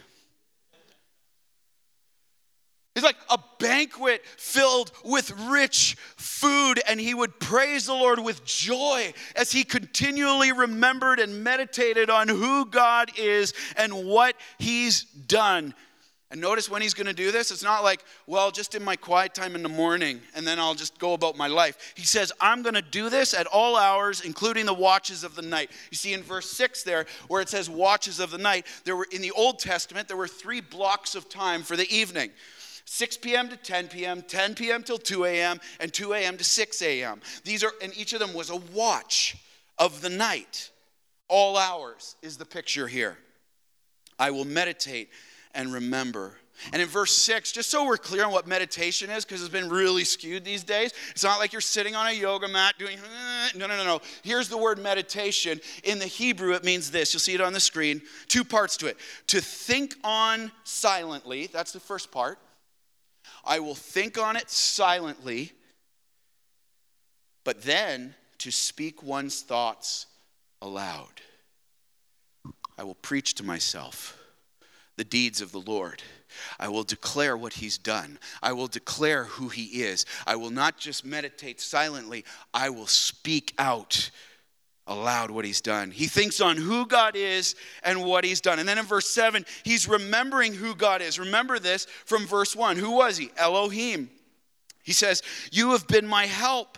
[3.01, 8.45] It's like a banquet filled with rich food, and he would praise the Lord with
[8.45, 15.73] joy as he continually remembered and meditated on who God is and what he's done.
[16.29, 18.95] And notice when he's going to do this, it's not like, well, just in my
[18.95, 21.93] quiet time in the morning, and then I'll just go about my life.
[21.95, 25.41] He says, I'm going to do this at all hours, including the watches of the
[25.41, 25.71] night.
[25.89, 29.07] You see in verse 6 there, where it says watches of the night, there were
[29.11, 32.29] in the Old Testament, there were three blocks of time for the evening.
[32.93, 33.47] 6 p.m.
[33.47, 34.83] to 10 p.m., 10 p.m.
[34.83, 36.35] till 2 a.m., and 2 a.m.
[36.37, 37.21] to 6 a.m.
[37.45, 39.37] These are, and each of them was a watch
[39.77, 40.71] of the night.
[41.29, 43.17] All hours is the picture here.
[44.19, 45.09] I will meditate
[45.55, 46.33] and remember.
[46.73, 49.69] And in verse 6, just so we're clear on what meditation is, because it's been
[49.69, 52.97] really skewed these days, it's not like you're sitting on a yoga mat doing,
[53.55, 54.01] no, no, no, no.
[54.21, 55.61] Here's the word meditation.
[55.85, 57.13] In the Hebrew, it means this.
[57.13, 58.01] You'll see it on the screen.
[58.27, 58.97] Two parts to it.
[59.27, 62.37] To think on silently, that's the first part.
[63.43, 65.51] I will think on it silently,
[67.43, 70.07] but then to speak one's thoughts
[70.61, 71.21] aloud.
[72.77, 74.17] I will preach to myself
[74.97, 76.01] the deeds of the Lord.
[76.59, 78.19] I will declare what he's done.
[78.41, 80.05] I will declare who he is.
[80.25, 84.09] I will not just meditate silently, I will speak out
[84.87, 85.91] aloud what he's done.
[85.91, 88.59] He thinks on who God is and what he's done.
[88.59, 91.19] And then in verse 7, he's remembering who God is.
[91.19, 92.77] Remember this from verse 1.
[92.77, 93.31] Who was he?
[93.37, 94.09] Elohim.
[94.83, 96.77] He says, You have been my help.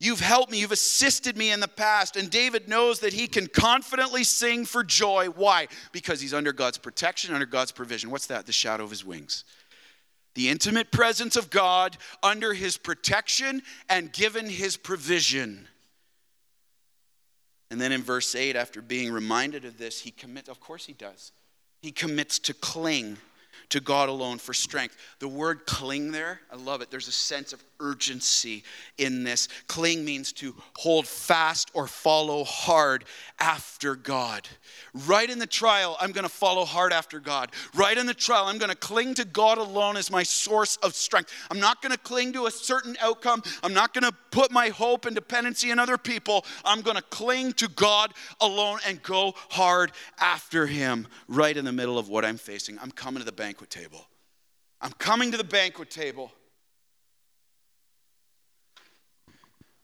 [0.00, 0.58] You've helped me.
[0.58, 2.16] You've assisted me in the past.
[2.16, 5.26] And David knows that he can confidently sing for joy.
[5.26, 5.68] Why?
[5.92, 8.10] Because he's under God's protection, under God's provision.
[8.10, 8.46] What's that?
[8.46, 9.44] The shadow of his wings.
[10.34, 15.68] The intimate presence of God under his protection and given his provision.
[17.72, 20.92] And then in verse 8, after being reminded of this, he commits, of course he
[20.92, 21.32] does.
[21.80, 23.16] He commits to cling
[23.70, 24.94] to God alone for strength.
[25.20, 26.90] The word cling there, I love it.
[26.90, 28.64] There's a sense of urgency
[28.96, 29.48] in this.
[29.66, 33.04] Cling means to hold fast or follow hard
[33.38, 34.48] after God.
[35.06, 37.50] Right in the trial, I'm going to follow hard after God.
[37.74, 40.94] Right in the trial, I'm going to cling to God alone as my source of
[40.94, 41.32] strength.
[41.50, 43.42] I'm not going to cling to a certain outcome.
[43.62, 46.44] I'm not going to put my hope and dependency in other people.
[46.64, 51.72] I'm going to cling to God alone and go hard after Him right in the
[51.72, 52.78] middle of what I'm facing.
[52.78, 54.06] I'm coming to the banquet table.
[54.80, 56.32] I'm coming to the banquet table.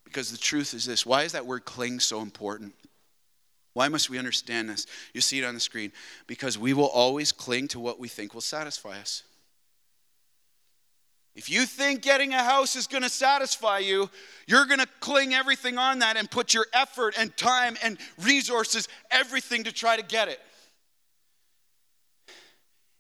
[0.08, 2.72] Because the truth is this why is that word cling so important?
[3.74, 4.86] Why must we understand this?
[5.12, 5.92] You see it on the screen.
[6.26, 9.22] Because we will always cling to what we think will satisfy us.
[11.36, 14.10] If you think getting a house is going to satisfy you,
[14.46, 18.88] you're going to cling everything on that and put your effort and time and resources,
[19.10, 20.40] everything to try to get it.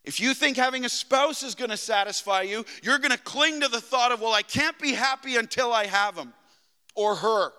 [0.04, 3.62] If you think having a spouse is going to satisfy you, you're going to cling
[3.62, 6.32] to the thought of, well, I can't be happy until I have him
[6.98, 7.52] or her.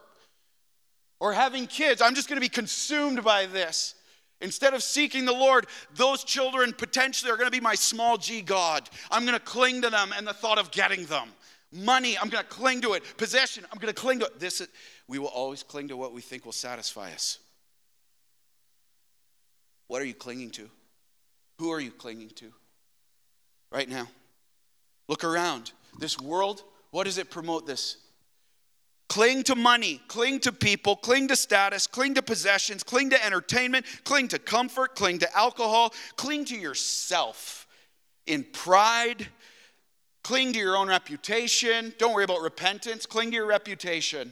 [1.22, 3.96] Or having kids, I'm just going to be consumed by this.
[4.42, 8.42] Instead of seeking the Lord, those children potentially are going to be my small g
[8.42, 8.90] God.
[9.10, 11.30] I'm going to cling to them and the thought of getting them.
[11.72, 13.04] Money, I'm going to cling to it.
[13.18, 14.40] Possession, I'm going to cling to it.
[14.40, 14.66] This,
[15.08, 17.40] we will always cling to what we think will satisfy us.
[19.88, 20.70] What are you clinging to?
[21.60, 22.52] Who are you clinging to
[23.72, 24.08] right now?
[25.08, 25.72] Look around.
[26.00, 27.98] This world, what does it promote this?
[29.10, 33.86] Cling to money, cling to people, cling to status, cling to possessions, cling to entertainment,
[34.04, 37.68] cling to comfort, cling to alcohol, cling to yourself
[38.28, 39.28] in pride,
[40.24, 41.92] cling to your own reputation.
[41.98, 44.32] Don't worry about repentance, cling to your reputation.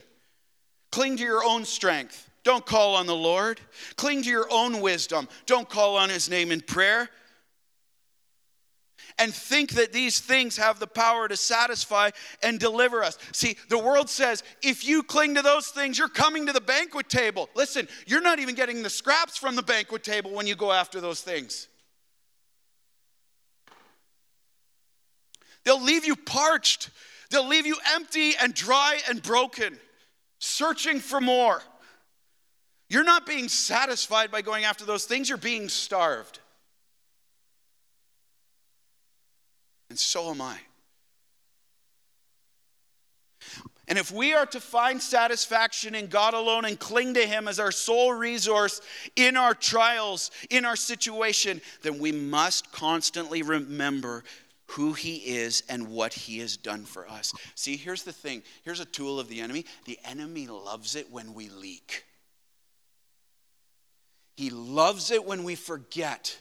[0.92, 2.30] Cling to your own strength.
[2.44, 3.60] Don't call on the Lord.
[3.96, 5.28] Cling to your own wisdom.
[5.48, 7.10] Don't call on his name in prayer
[9.20, 12.12] and think that these things have the power to satisfy
[12.44, 13.18] and deliver us.
[13.32, 17.10] See, the world says if you cling to those things, you're coming to the banquet
[17.10, 17.50] table.
[17.56, 21.02] Listen, you're not even getting the scraps from the banquet table when you go after
[21.02, 21.68] those things.
[25.64, 26.90] They'll leave you parched,
[27.30, 29.78] they'll leave you empty and dry and broken,
[30.40, 31.62] searching for more.
[32.90, 36.40] You're not being satisfied by going after those things, you're being starved.
[39.90, 40.58] And so am I.
[43.88, 47.60] And if we are to find satisfaction in God alone and cling to Him as
[47.60, 48.82] our sole resource
[49.16, 54.26] in our trials, in our situation, then we must constantly remember
[54.72, 57.34] who He is and what He has done for us.
[57.56, 61.34] See, here's the thing here's a tool of the enemy the enemy loves it when
[61.34, 62.04] we leak,
[64.36, 66.38] he loves it when we forget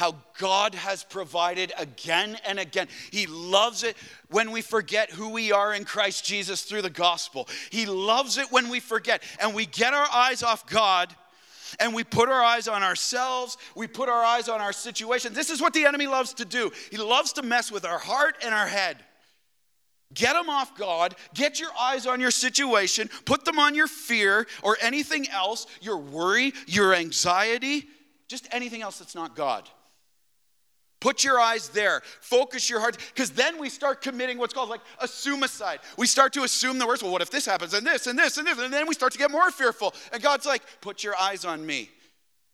[0.00, 2.88] how God has provided again and again.
[3.10, 3.98] He loves it
[4.30, 7.46] when we forget who we are in Christ Jesus through the gospel.
[7.68, 11.14] He loves it when we forget and we get our eyes off God
[11.78, 15.34] and we put our eyes on ourselves, we put our eyes on our situation.
[15.34, 16.72] This is what the enemy loves to do.
[16.90, 18.96] He loves to mess with our heart and our head.
[20.14, 24.46] Get them off God, get your eyes on your situation, put them on your fear
[24.62, 27.84] or anything else, your worry, your anxiety,
[28.28, 29.68] just anything else that's not God.
[31.00, 32.02] Put your eyes there.
[32.20, 32.98] Focus your heart.
[33.14, 35.80] Because then we start committing what's called like a suicide.
[35.96, 37.02] We start to assume the worst.
[37.02, 38.58] Well, what if this happens and this and this and this?
[38.58, 39.94] And then we start to get more fearful.
[40.12, 41.90] And God's like, put your eyes on me.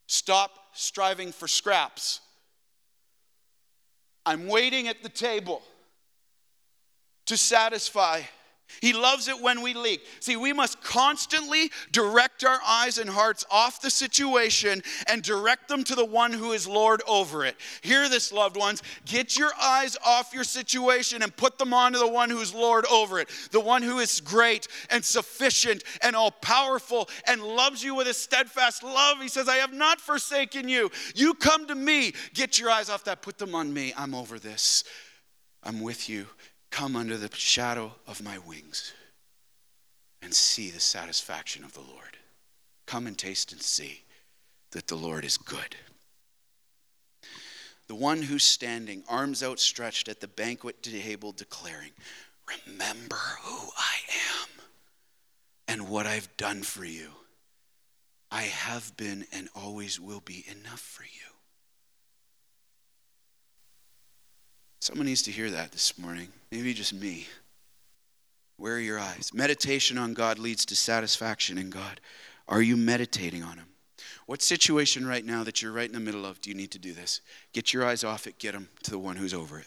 [0.06, 2.20] Stop striving for scraps.
[4.24, 5.62] I'm waiting at the table
[7.26, 8.22] to satisfy
[8.80, 10.02] He loves it when we leak.
[10.20, 15.84] See, we must constantly direct our eyes and hearts off the situation and direct them
[15.84, 17.56] to the one who is Lord over it.
[17.82, 18.82] Hear this, loved ones.
[19.04, 23.18] Get your eyes off your situation and put them onto the one who's Lord over
[23.18, 28.08] it, the one who is great and sufficient and all powerful and loves you with
[28.08, 29.20] a steadfast love.
[29.20, 30.90] He says, I have not forsaken you.
[31.14, 32.12] You come to me.
[32.34, 33.94] Get your eyes off that, put them on me.
[33.96, 34.84] I'm over this.
[35.62, 36.26] I'm with you.
[36.76, 38.92] Come under the shadow of my wings
[40.20, 42.18] and see the satisfaction of the Lord.
[42.84, 44.02] Come and taste and see
[44.72, 45.74] that the Lord is good.
[47.86, 51.92] The one who's standing, arms outstretched at the banquet table, declaring,
[52.66, 53.96] Remember who I
[54.42, 54.48] am
[55.68, 57.08] and what I've done for you.
[58.30, 61.35] I have been and always will be enough for you.
[64.86, 66.28] Someone needs to hear that this morning.
[66.52, 67.26] Maybe just me.
[68.56, 69.32] Where are your eyes?
[69.34, 72.00] Meditation on God leads to satisfaction in God.
[72.46, 73.66] Are you meditating on Him?
[74.26, 76.78] What situation right now that you're right in the middle of do you need to
[76.78, 77.20] do this?
[77.52, 79.66] Get your eyes off it, get them to the one who's over it.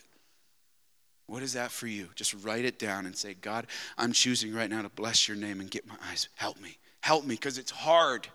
[1.27, 2.07] What is that for you?
[2.15, 3.67] Just write it down and say, God,
[3.97, 6.29] I'm choosing right now to bless your name and get my eyes.
[6.35, 6.77] Help me.
[7.01, 8.29] Help me because it's hard.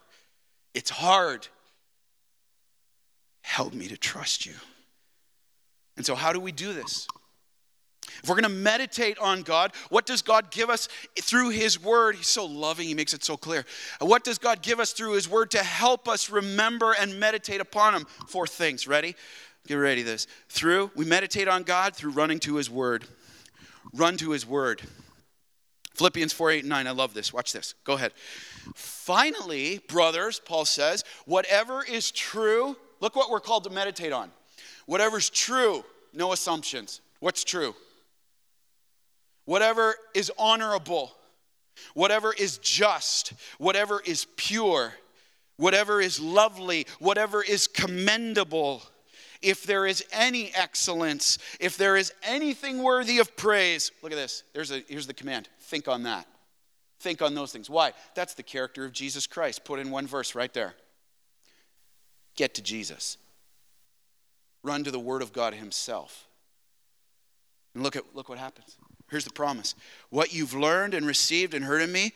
[0.75, 1.49] It's hard.
[3.41, 4.53] Help me to trust you.
[5.97, 7.07] And so, how do we do this?
[8.23, 10.89] If we're going to meditate on God, what does God give us
[11.21, 12.17] through His Word?
[12.17, 13.65] He's so loving, He makes it so clear.
[14.01, 17.95] What does God give us through His Word to help us remember and meditate upon
[17.95, 18.07] Him?
[18.29, 18.87] Four things.
[18.87, 19.15] Ready?
[19.67, 20.27] Get ready this.
[20.49, 23.05] Through, we meditate on God through running to His Word.
[23.93, 24.83] Run to His Word.
[25.95, 26.87] Philippians 4 8 and 9.
[26.87, 27.33] I love this.
[27.33, 27.75] Watch this.
[27.85, 28.13] Go ahead.
[28.75, 34.31] Finally, brothers, Paul says, whatever is true, look what we're called to meditate on.
[34.87, 37.01] Whatever's true, no assumptions.
[37.21, 37.75] What's true?
[39.45, 41.13] Whatever is honorable,
[41.95, 44.95] whatever is just, whatever is pure,
[45.57, 48.83] whatever is lovely, whatever is commendable,
[49.43, 54.43] if there is any excellence, if there is anything worthy of praise, look at this.
[54.55, 56.27] A, here's the command think on that.
[57.01, 57.69] Think on those things.
[57.69, 57.93] Why?
[58.15, 60.75] That's the character of Jesus Christ, put in one verse right there.
[62.37, 63.19] Get to Jesus
[64.65, 66.27] run to the Word of God Himself.
[67.75, 68.77] And look at look what happens.
[69.11, 69.75] Here's the promise.
[70.11, 72.13] What you've learned and received and heard in me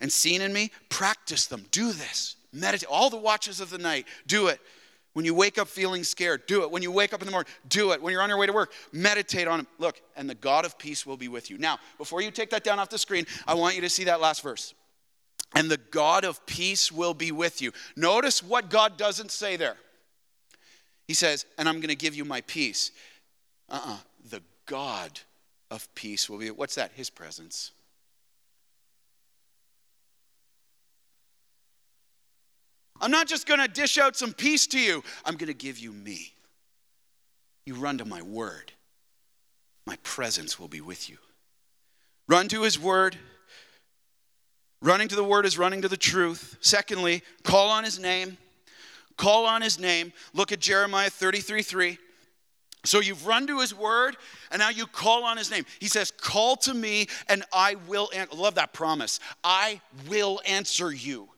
[0.00, 1.66] and seen in me, practice them.
[1.70, 2.36] Do this.
[2.52, 2.88] Meditate.
[2.88, 4.60] All the watches of the night, do it.
[5.12, 6.70] When you wake up feeling scared, do it.
[6.70, 8.02] When you wake up in the morning, do it.
[8.02, 9.66] When you're on your way to work, meditate on it.
[9.78, 11.58] Look, and the God of peace will be with you.
[11.58, 14.20] Now, before you take that down off the screen, I want you to see that
[14.20, 14.74] last verse.
[15.54, 17.70] And the God of peace will be with you.
[17.94, 19.76] Notice what God doesn't say there.
[21.06, 22.90] He says, and I'm going to give you my peace.
[23.68, 23.92] Uh uh-uh.
[23.92, 23.96] uh
[24.30, 25.20] The God
[25.70, 26.92] of peace will be, what's that?
[26.94, 27.72] His presence.
[33.00, 35.78] I'm not just going to dish out some peace to you, I'm going to give
[35.78, 36.32] you me.
[37.66, 38.72] You run to my word,
[39.86, 41.18] my presence will be with you.
[42.28, 43.16] Run to his word.
[44.80, 46.58] Running to the word is running to the truth.
[46.60, 48.36] Secondly, call on his name.
[49.16, 50.12] Call on his name.
[50.32, 51.98] Look at Jeremiah 33 3.
[52.84, 54.16] So you've run to his word,
[54.50, 55.64] and now you call on his name.
[55.80, 58.10] He says, Call to me, and I will.
[58.14, 58.28] An-.
[58.34, 59.20] Love that promise.
[59.42, 61.28] I will answer you,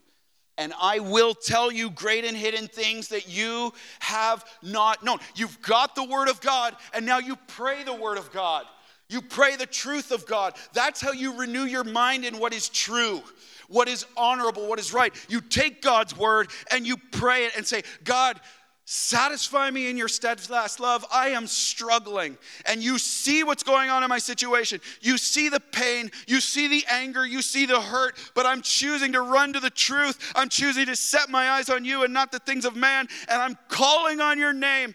[0.59, 5.18] and I will tell you great and hidden things that you have not known.
[5.37, 8.66] You've got the word of God, and now you pray the word of God.
[9.09, 10.54] You pray the truth of God.
[10.72, 13.22] That's how you renew your mind in what is true
[13.68, 15.12] what is honorable, what is right.
[15.28, 18.40] You take God's word and you pray it and say, God,
[18.84, 21.04] satisfy me in your steadfast love.
[21.12, 22.38] I am struggling.
[22.66, 24.80] And you see what's going on in my situation.
[25.00, 29.12] You see the pain, you see the anger, you see the hurt, but I'm choosing
[29.12, 30.32] to run to the truth.
[30.36, 33.09] I'm choosing to set my eyes on you and not the things of man.
[33.28, 34.94] And I'm calling on your name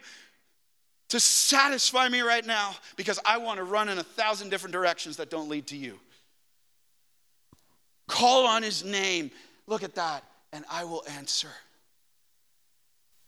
[1.12, 5.18] to satisfy me right now because I want to run in a thousand different directions
[5.18, 5.99] that don't lead to you.
[8.07, 9.30] Call on his name.
[9.68, 11.49] Look at that, and I will answer.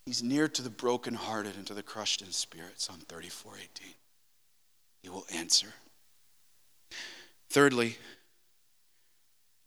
[0.05, 2.79] He's near to the brokenhearted and to the crushed in spirit.
[2.79, 3.93] Psalm 34 18.
[5.01, 5.67] He will answer.
[7.49, 7.97] Thirdly,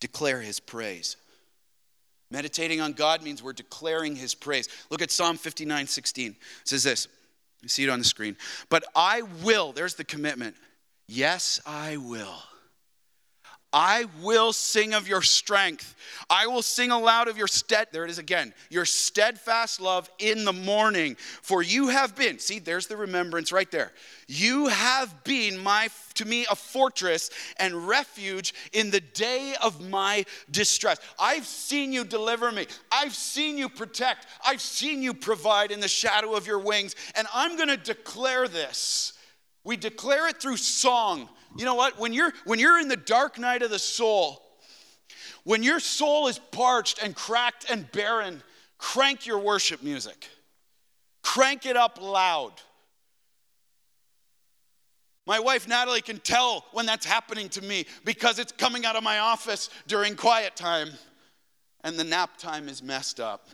[0.01, 1.19] declare his praise.
[2.31, 4.71] Meditating on God means we're declaring his praise.
[4.89, 6.31] Look at Psalm 59 16.
[6.31, 7.09] It says this.
[7.63, 8.37] You see it on the screen.
[8.69, 10.57] But I will, there's the commitment.
[11.09, 12.43] Yes, I will
[13.73, 15.95] I will sing of your strength.
[16.31, 17.89] I will sing aloud of your stead.
[17.93, 18.55] There it is again.
[18.71, 21.17] Your steadfast love in the morning.
[21.43, 23.93] For you have been, see, there's the remembrance right there.
[24.29, 30.25] You have been my to me a fortress and refuge in the day of my
[30.51, 30.99] distress.
[31.19, 32.67] I've seen you deliver me.
[32.91, 34.27] I've seen you protect.
[34.45, 36.95] I've seen you provide in the shadow of your wings.
[37.15, 39.13] And I'm going to declare this.
[39.65, 41.29] We declare it through song.
[41.59, 41.99] You know what?
[41.99, 44.43] When you're when you're in the dark night of the soul,
[45.45, 48.43] when your soul is parched and cracked and barren,
[48.79, 50.29] crank your worship music.
[51.23, 52.53] Crank it up loud.
[55.27, 59.03] My wife Natalie can tell when that's happening to me because it's coming out of
[59.03, 60.91] my office during quiet time
[61.83, 63.49] and the nap time is messed up.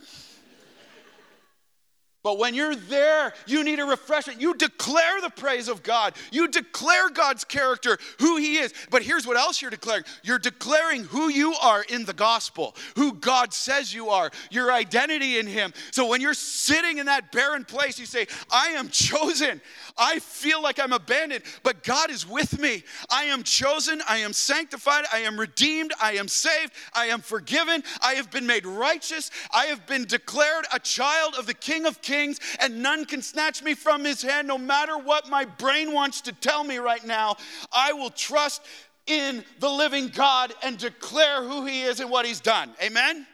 [2.23, 4.39] But when you're there, you need a refreshment.
[4.39, 6.13] You declare the praise of God.
[6.31, 8.73] You declare God's character, who He is.
[8.89, 13.13] But here's what else you're declaring you're declaring who you are in the gospel, who
[13.13, 15.73] God says you are, your identity in Him.
[15.91, 19.59] So when you're sitting in that barren place, you say, I am chosen.
[19.97, 22.83] I feel like I'm abandoned, but God is with me.
[23.11, 24.01] I am chosen.
[24.07, 25.03] I am sanctified.
[25.11, 25.91] I am redeemed.
[26.01, 26.71] I am saved.
[26.93, 27.83] I am forgiven.
[28.01, 29.29] I have been made righteous.
[29.53, 33.21] I have been declared a child of the King of Kings kings, and none can
[33.21, 37.05] snatch me from his hand, no matter what my brain wants to tell me right
[37.05, 37.35] now.
[37.71, 38.61] I will trust
[39.07, 42.71] in the living God and declare who he is and what he's done.
[42.81, 43.25] Amen?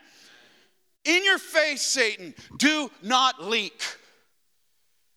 [1.06, 3.82] In your face, Satan, do not leak.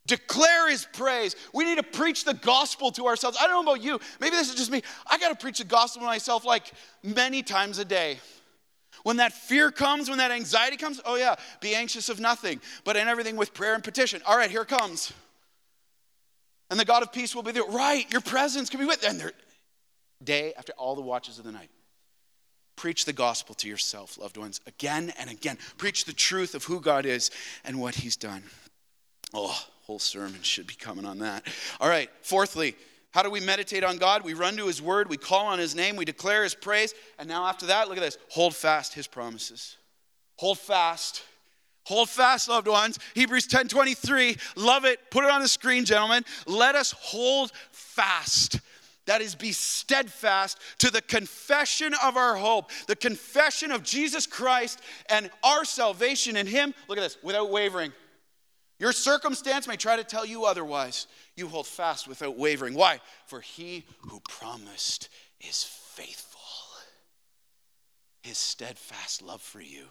[0.05, 1.35] Declare his praise.
[1.53, 3.37] We need to preach the gospel to ourselves.
[3.39, 3.99] I don't know about you.
[4.19, 4.81] Maybe this is just me.
[5.09, 6.71] I got to preach the gospel to myself like
[7.03, 8.19] many times a day.
[9.03, 12.95] When that fear comes, when that anxiety comes, oh yeah, be anxious of nothing, but
[12.95, 14.21] in everything with prayer and petition.
[14.25, 15.13] All right, here comes.
[16.69, 17.65] And the God of peace will be there.
[17.65, 19.19] Right, your presence can be with them.
[20.23, 21.69] Day after all the watches of the night.
[22.75, 25.57] Preach the gospel to yourself, loved ones, again and again.
[25.77, 27.29] Preach the truth of who God is
[27.63, 28.43] and what he's done.
[29.33, 31.45] Oh, whole sermon should be coming on that.
[31.79, 32.75] All right, fourthly,
[33.13, 34.23] how do we meditate on God?
[34.23, 37.29] We run to His Word, we call on His name, we declare His praise, and
[37.29, 39.77] now after that, look at this hold fast His promises.
[40.37, 41.23] Hold fast.
[41.85, 42.97] Hold fast, loved ones.
[43.13, 44.37] Hebrews 10 23.
[44.55, 44.99] Love it.
[45.11, 46.23] Put it on the screen, gentlemen.
[46.47, 48.59] Let us hold fast.
[49.05, 54.79] That is, be steadfast to the confession of our hope, the confession of Jesus Christ
[55.09, 56.73] and our salvation in Him.
[56.87, 57.91] Look at this, without wavering.
[58.83, 61.07] Your circumstance may try to tell you otherwise.
[61.37, 62.73] You hold fast without wavering.
[62.73, 62.99] Why?
[63.27, 65.07] For he who promised
[65.39, 66.41] is faithful.
[68.23, 69.85] His steadfast love for you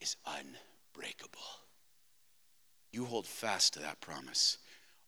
[0.00, 1.40] is unbreakable.
[2.92, 4.58] You hold fast to that promise.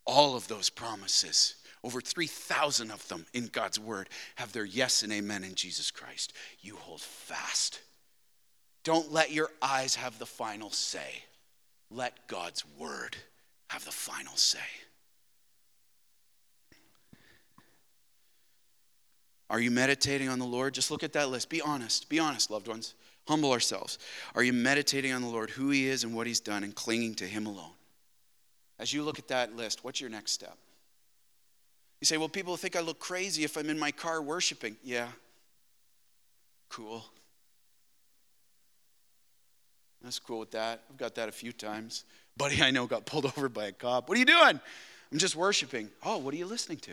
[0.04, 1.54] All of those promises,
[1.84, 6.32] over 3,000 of them in God's word, have their yes and amen in Jesus Christ.
[6.62, 7.80] You hold fast.
[8.82, 11.22] Don't let your eyes have the final say.
[11.90, 13.16] Let God's word
[13.68, 14.58] have the final say.
[19.48, 20.74] Are you meditating on the Lord?
[20.74, 21.48] Just look at that list.
[21.48, 22.08] Be honest.
[22.08, 22.94] Be honest, loved ones.
[23.26, 23.98] Humble ourselves.
[24.34, 27.16] Are you meditating on the Lord, who He is and what He's done, and clinging
[27.16, 27.72] to Him alone?
[28.78, 30.56] As you look at that list, what's your next step?
[32.00, 34.76] You say, well, people think I look crazy if I'm in my car worshiping.
[34.82, 35.08] Yeah.
[36.68, 37.04] Cool.
[40.02, 40.82] That's cool with that.
[40.90, 42.04] I've got that a few times.
[42.36, 44.08] Buddy I know got pulled over by a cop.
[44.08, 44.60] What are you doing?
[45.12, 45.90] I'm just worshiping.
[46.04, 46.92] Oh, what are you listening to?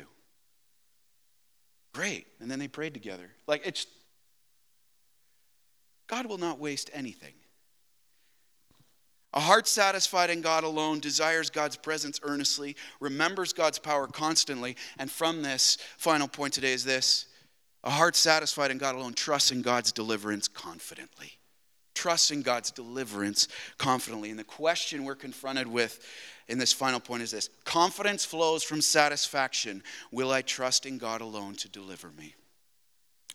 [1.93, 2.27] Great.
[2.39, 3.29] And then they prayed together.
[3.47, 3.87] Like it's
[6.07, 7.33] God will not waste anything.
[9.33, 15.11] A heart satisfied in God alone desires God's presence earnestly, remembers God's power constantly, and
[15.11, 17.27] from this, final point today is this
[17.83, 21.36] a heart satisfied in God alone trusts in God's deliverance confidently.
[21.97, 23.47] Trusts in God's deliverance
[23.79, 24.29] confidently.
[24.29, 25.99] And the question we're confronted with
[26.47, 29.81] in this final point is this confidence flows from satisfaction.
[30.11, 32.35] Will I trust in God alone to deliver me?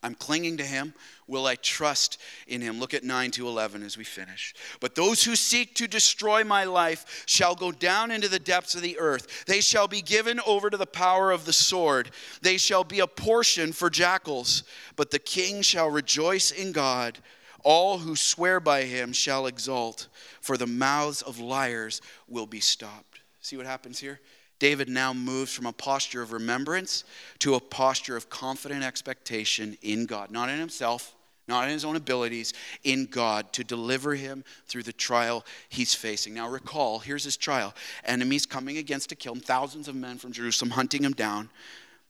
[0.04, 0.94] I'm clinging to him.
[1.26, 2.78] Will I trust in him?
[2.78, 4.54] Look at 9 to 11 as we finish.
[4.78, 8.82] But those who seek to destroy my life shall go down into the depths of
[8.82, 9.44] the earth.
[9.46, 12.12] They shall be given over to the power of the sword.
[12.42, 14.62] They shall be a portion for jackals.
[14.94, 17.18] But the king shall rejoice in God.
[17.62, 20.08] All who swear by him shall exult,
[20.40, 23.20] for the mouths of liars will be stopped.
[23.40, 24.20] See what happens here?
[24.58, 27.02] David now moves from a posture of remembrance
[27.40, 31.16] to a posture of confident expectation in God, not in himself,
[31.48, 32.52] not in his own abilities,
[32.84, 36.34] in God to deliver him through the trial he's facing.
[36.34, 40.30] Now, recall, here's his trial enemies coming against to kill him, thousands of men from
[40.30, 41.50] Jerusalem hunting him down.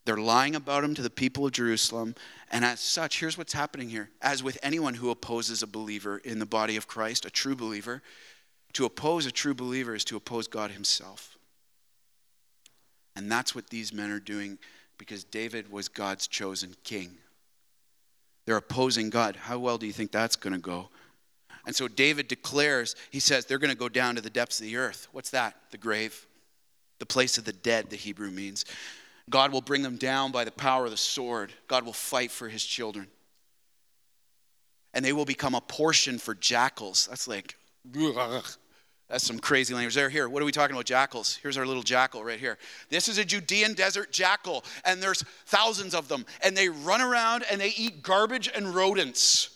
[0.05, 2.14] They're lying about him to the people of Jerusalem.
[2.50, 4.11] And as such, here's what's happening here.
[4.20, 8.03] As with anyone who opposes a believer in the body of Christ, a true believer,
[8.72, 11.36] to oppose a true believer is to oppose God himself.
[13.14, 14.59] And that's what these men are doing
[14.98, 17.18] because David was God's chosen king.
[18.46, 19.36] They're opposing God.
[19.36, 20.88] How well do you think that's going to go?
[21.64, 24.66] And so David declares, he says, they're going to go down to the depths of
[24.66, 25.07] the earth.
[25.12, 25.55] What's that?
[25.70, 26.26] The grave,
[26.98, 28.64] the place of the dead, the Hebrew means.
[29.30, 31.52] God will bring them down by the power of the sword.
[31.68, 33.08] God will fight for his children.
[34.94, 37.06] And they will become a portion for jackals.
[37.08, 37.56] That's like,
[39.08, 40.08] that's some crazy language there.
[40.08, 40.86] Here, what are we talking about?
[40.86, 41.38] Jackals.
[41.42, 42.58] Here's our little jackal right here.
[42.88, 46.26] This is a Judean desert jackal, and there's thousands of them.
[46.42, 49.50] And they run around and they eat garbage and rodents.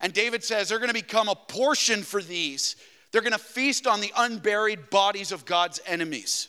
[0.00, 2.76] And David says they're going to become a portion for these.
[3.10, 6.48] They're going to feast on the unburied bodies of God's enemies.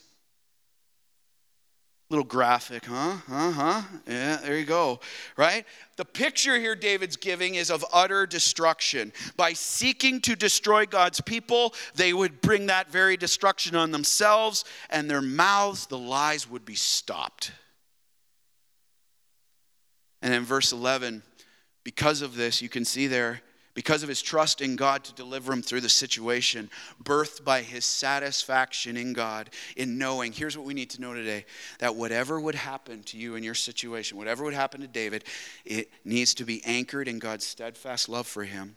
[2.14, 3.18] Little graphic, huh?
[3.28, 3.82] Uh huh.
[4.08, 5.00] Yeah, there you go.
[5.36, 5.66] Right?
[5.96, 9.12] The picture here David's giving is of utter destruction.
[9.36, 15.10] By seeking to destroy God's people, they would bring that very destruction on themselves, and
[15.10, 17.52] their mouths, the lies would be stopped.
[20.22, 21.24] And in verse 11,
[21.84, 23.42] because of this, you can see there,
[23.74, 26.70] because of his trust in God to deliver him through the situation,
[27.04, 31.46] birthed by his satisfaction in God, in knowing, here's what we need to know today
[31.80, 35.24] that whatever would happen to you in your situation, whatever would happen to David,
[35.66, 38.76] it needs to be anchored in God's steadfast love for him,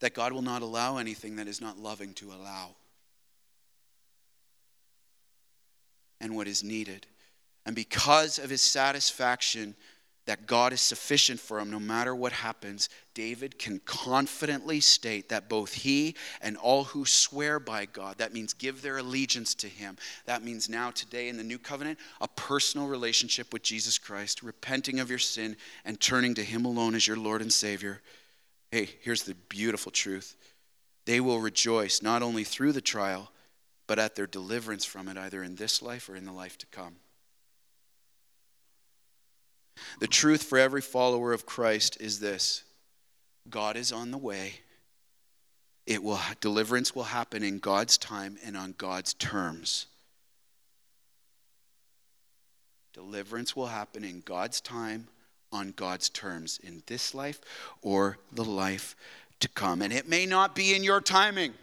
[0.00, 2.74] that God will not allow anything that is not loving to allow.
[6.22, 7.06] And what is needed.
[7.66, 9.74] And because of his satisfaction,
[10.26, 15.48] that God is sufficient for him no matter what happens, David can confidently state that
[15.48, 19.96] both he and all who swear by God, that means give their allegiance to him,
[20.26, 25.00] that means now, today in the new covenant, a personal relationship with Jesus Christ, repenting
[25.00, 28.00] of your sin and turning to him alone as your Lord and Savior.
[28.70, 30.36] Hey, here's the beautiful truth
[31.06, 33.32] they will rejoice not only through the trial,
[33.86, 36.66] but at their deliverance from it, either in this life or in the life to
[36.66, 36.96] come.
[39.98, 42.64] The truth for every follower of Christ is this
[43.48, 44.54] God is on the way.
[45.86, 49.86] It will deliverance will happen in God's time and on God's terms.
[52.92, 55.08] Deliverance will happen in God's time
[55.52, 57.40] on God's terms in this life
[57.82, 58.94] or the life
[59.40, 59.82] to come.
[59.82, 61.54] And it may not be in your timing.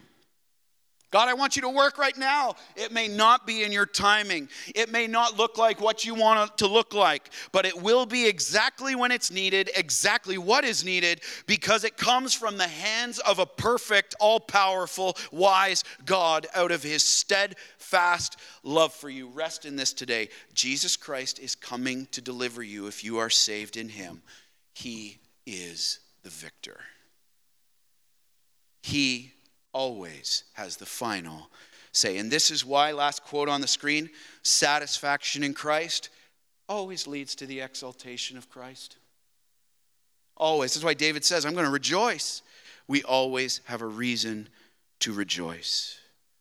[1.09, 2.55] God, I want you to work right now.
[2.75, 4.49] It may not be in your timing.
[4.75, 8.05] It may not look like what you want it to look like, but it will
[8.05, 13.19] be exactly when it's needed, exactly what is needed, because it comes from the hands
[13.19, 19.29] of a perfect, all powerful, wise God out of his steadfast love for you.
[19.29, 20.27] Rest in this today.
[20.53, 24.21] Jesus Christ is coming to deliver you if you are saved in him.
[24.73, 26.81] He is the victor.
[28.83, 29.31] He
[29.77, 31.51] always has the final
[31.91, 32.17] say.
[32.17, 34.09] And this is why, last quote on the screen
[34.41, 36.09] satisfaction in Christ
[36.67, 38.97] always leads to the exaltation of Christ.
[40.35, 40.73] Always.
[40.73, 42.41] That's why David says, I'm going to rejoice.
[42.87, 44.49] We always have a reason
[45.01, 45.99] to rejoice.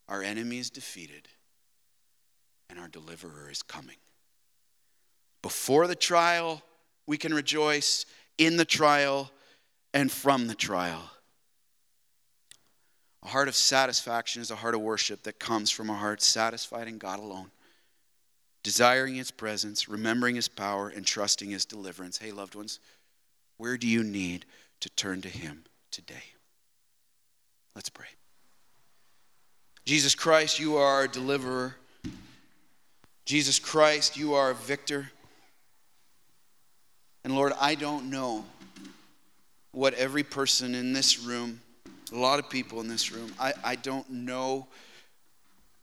[0.09, 1.29] Our enemy is defeated,
[2.71, 3.97] and our deliverer is coming.
[5.43, 6.63] Before the trial,
[7.07, 8.07] we can rejoice.
[8.39, 9.31] In the trial,
[9.93, 11.11] and from the trial.
[13.23, 16.87] A heart of satisfaction is a heart of worship that comes from a heart satisfied
[16.87, 17.51] in God alone,
[18.63, 22.19] desiring His presence, remembering His power, and trusting His deliverance.
[22.19, 22.79] Hey, loved ones,
[23.57, 24.47] where do you need
[24.81, 26.23] to turn to Him today?
[27.75, 28.07] Let's pray.
[29.85, 31.77] Jesus Christ, you are our deliverer.
[33.25, 35.11] Jesus Christ, you are a victor.
[37.25, 38.45] And Lord, I don't know
[39.73, 41.61] what every person in this room
[42.13, 43.33] a lot of people in this room.
[43.39, 44.67] I, I don't know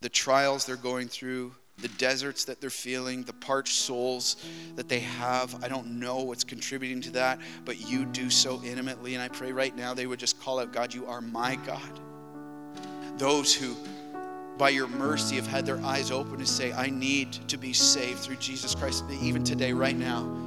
[0.00, 4.36] the trials they're going through, the deserts that they're feeling, the parched souls
[4.76, 5.62] that they have.
[5.62, 9.14] I don't know what's contributing to that, but you do so intimately.
[9.14, 12.00] And I pray right now they would just call out, God, you are my God.
[13.16, 13.76] Those who,
[14.58, 18.20] by your mercy, have had their eyes open to say, I need to be saved
[18.20, 20.43] through Jesus Christ, even today, right now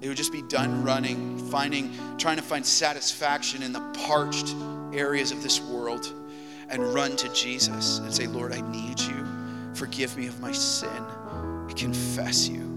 [0.00, 4.54] they would just be done running, finding, trying to find satisfaction in the parched
[4.92, 6.12] areas of this world
[6.70, 9.26] and run to Jesus and say, Lord, I need you.
[9.74, 10.88] Forgive me of my sin.
[10.88, 12.70] I confess you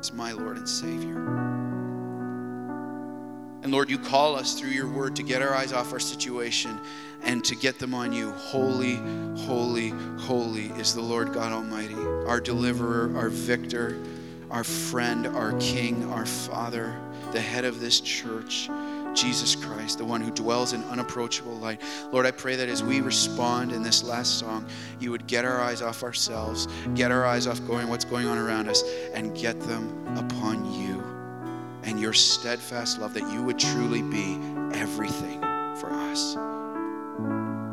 [0.00, 1.18] as my Lord and Savior.
[3.62, 6.78] And Lord, you call us through your word to get our eyes off our situation
[7.22, 8.30] and to get them on you.
[8.32, 8.96] Holy,
[9.46, 13.98] holy, holy is the Lord God Almighty, our deliverer, our victor,
[14.54, 16.96] our friend, our king, our father,
[17.32, 18.70] the head of this church.
[19.12, 21.80] Jesus Christ, the one who dwells in unapproachable light.
[22.12, 24.66] Lord, I pray that as we respond in this last song,
[24.98, 28.38] you would get our eyes off ourselves, get our eyes off going what's going on
[28.38, 28.82] around us,
[29.12, 31.02] and get them upon you
[31.84, 34.38] and your steadfast love, that you would truly be
[34.72, 35.40] everything
[35.76, 36.34] for us.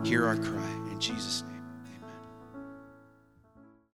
[0.07, 1.50] Hear our cry in Jesus' name.